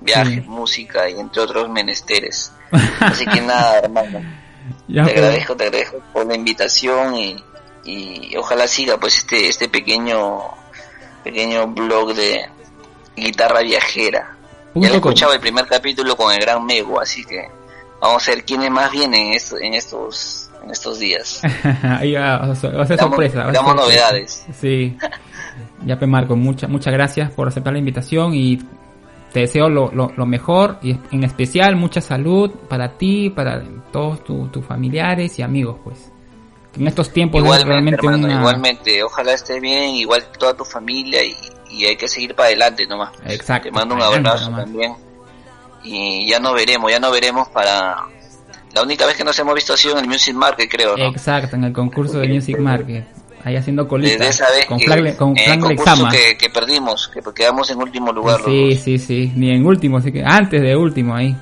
[0.00, 2.50] Viajes, música y entre otros menesteres.
[2.98, 4.18] Así que nada, hermano.
[4.18, 5.08] te pues.
[5.10, 7.36] agradezco, te agradezco por la invitación y,
[7.84, 10.40] y ojalá siga pues este, este pequeño,
[11.22, 12.48] pequeño blog de,
[13.16, 14.36] guitarra viajera.
[14.74, 17.48] ya he escuchado el primer capítulo con el gran Mego, así que
[18.00, 21.42] vamos a ver quiénes más vienen en, estos, en estos en estos días.
[21.82, 23.44] Ahí va, a ser Damos- sorpresa.
[23.52, 24.44] damos novedades.
[24.58, 24.96] Sí.
[25.84, 28.58] Ya, pues Marco, muchas muchas gracias por aceptar la invitación y
[29.32, 33.62] te deseo lo, lo, lo mejor y en especial mucha salud para ti, para
[33.92, 36.10] todos tu- tus familiares y amigos, pues.
[36.78, 38.38] En estos tiempos Igualmente, realmente hermano, una...
[38.38, 39.02] igualmente.
[39.02, 41.36] Ojalá estés bien, igual toda tu familia y,
[41.74, 43.10] y hay que seguir para adelante nomás.
[43.26, 43.68] Exacto.
[43.68, 44.64] Te mando un abrazo nomás.
[44.64, 44.94] también.
[45.82, 47.96] Y ya no veremos, ya no veremos para...
[48.74, 51.04] La única vez que nos hemos visto ha sido en el Music Market, creo, ¿no?
[51.06, 53.04] Exacto, en el concurso de Music Market.
[53.44, 54.10] Ahí haciendo colita.
[54.12, 57.20] Desde esa vez con que, Frank, Le- con en el concurso que, que perdimos, que
[57.34, 58.40] quedamos en último lugar.
[58.44, 59.32] Sí, sí, sí.
[59.36, 61.36] Ni en último, así que antes de último ahí.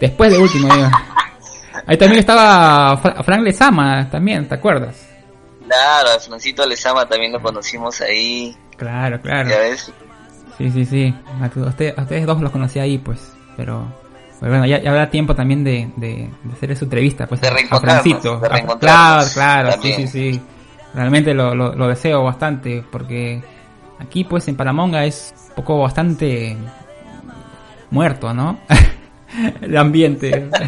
[0.00, 0.88] Después de último, digo.
[1.86, 5.08] Ahí también estaba Fra- Frank Lezama, también, ¿te acuerdas?
[5.68, 9.48] Claro, a Francito Lezama también lo conocimos ahí, Claro, claro.
[9.50, 9.92] ya ves.
[10.56, 11.14] Sí, sí, sí.
[11.42, 13.32] A, tu- a usted- a ustedes dos los conocí ahí, pues.
[13.56, 13.84] Pero,
[14.40, 17.40] pues bueno, ya, ya habrá tiempo también de, de, de hacer su entrevista, pues.
[17.40, 18.38] De a- a reencontrarnos, Francito.
[18.40, 20.40] de A- reencontrarnos claro, claro, sí, sí, sí.
[20.94, 23.42] Realmente lo, lo, lo deseo bastante, porque
[24.00, 26.56] aquí, pues, en Paramonga es un poco bastante
[27.90, 28.58] muerto, ¿no?
[29.60, 30.48] El ambiente.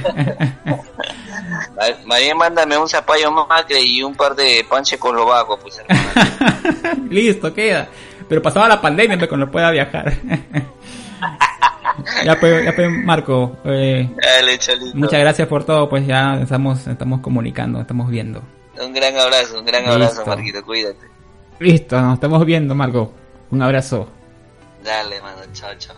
[1.50, 5.78] Ma- Más bien mándame un zapallo macre y un par de panche con lobaco, pues
[5.78, 7.06] hermano.
[7.10, 7.88] Listo, queda.
[8.28, 10.12] Pero pasaba la pandemia pues, cuando pueda viajar.
[12.24, 14.58] ya pues, ya pues, Marco, eh, Dale,
[14.94, 18.42] muchas gracias por todo, pues ya estamos, estamos comunicando, estamos viendo.
[18.80, 19.94] Un gran abrazo, un gran Listo.
[19.96, 21.06] abrazo, Marquito, cuídate.
[21.58, 23.12] Listo, nos estamos viendo, Marco.
[23.50, 24.08] Un abrazo.
[24.82, 25.96] Dale, mano, chao, chao.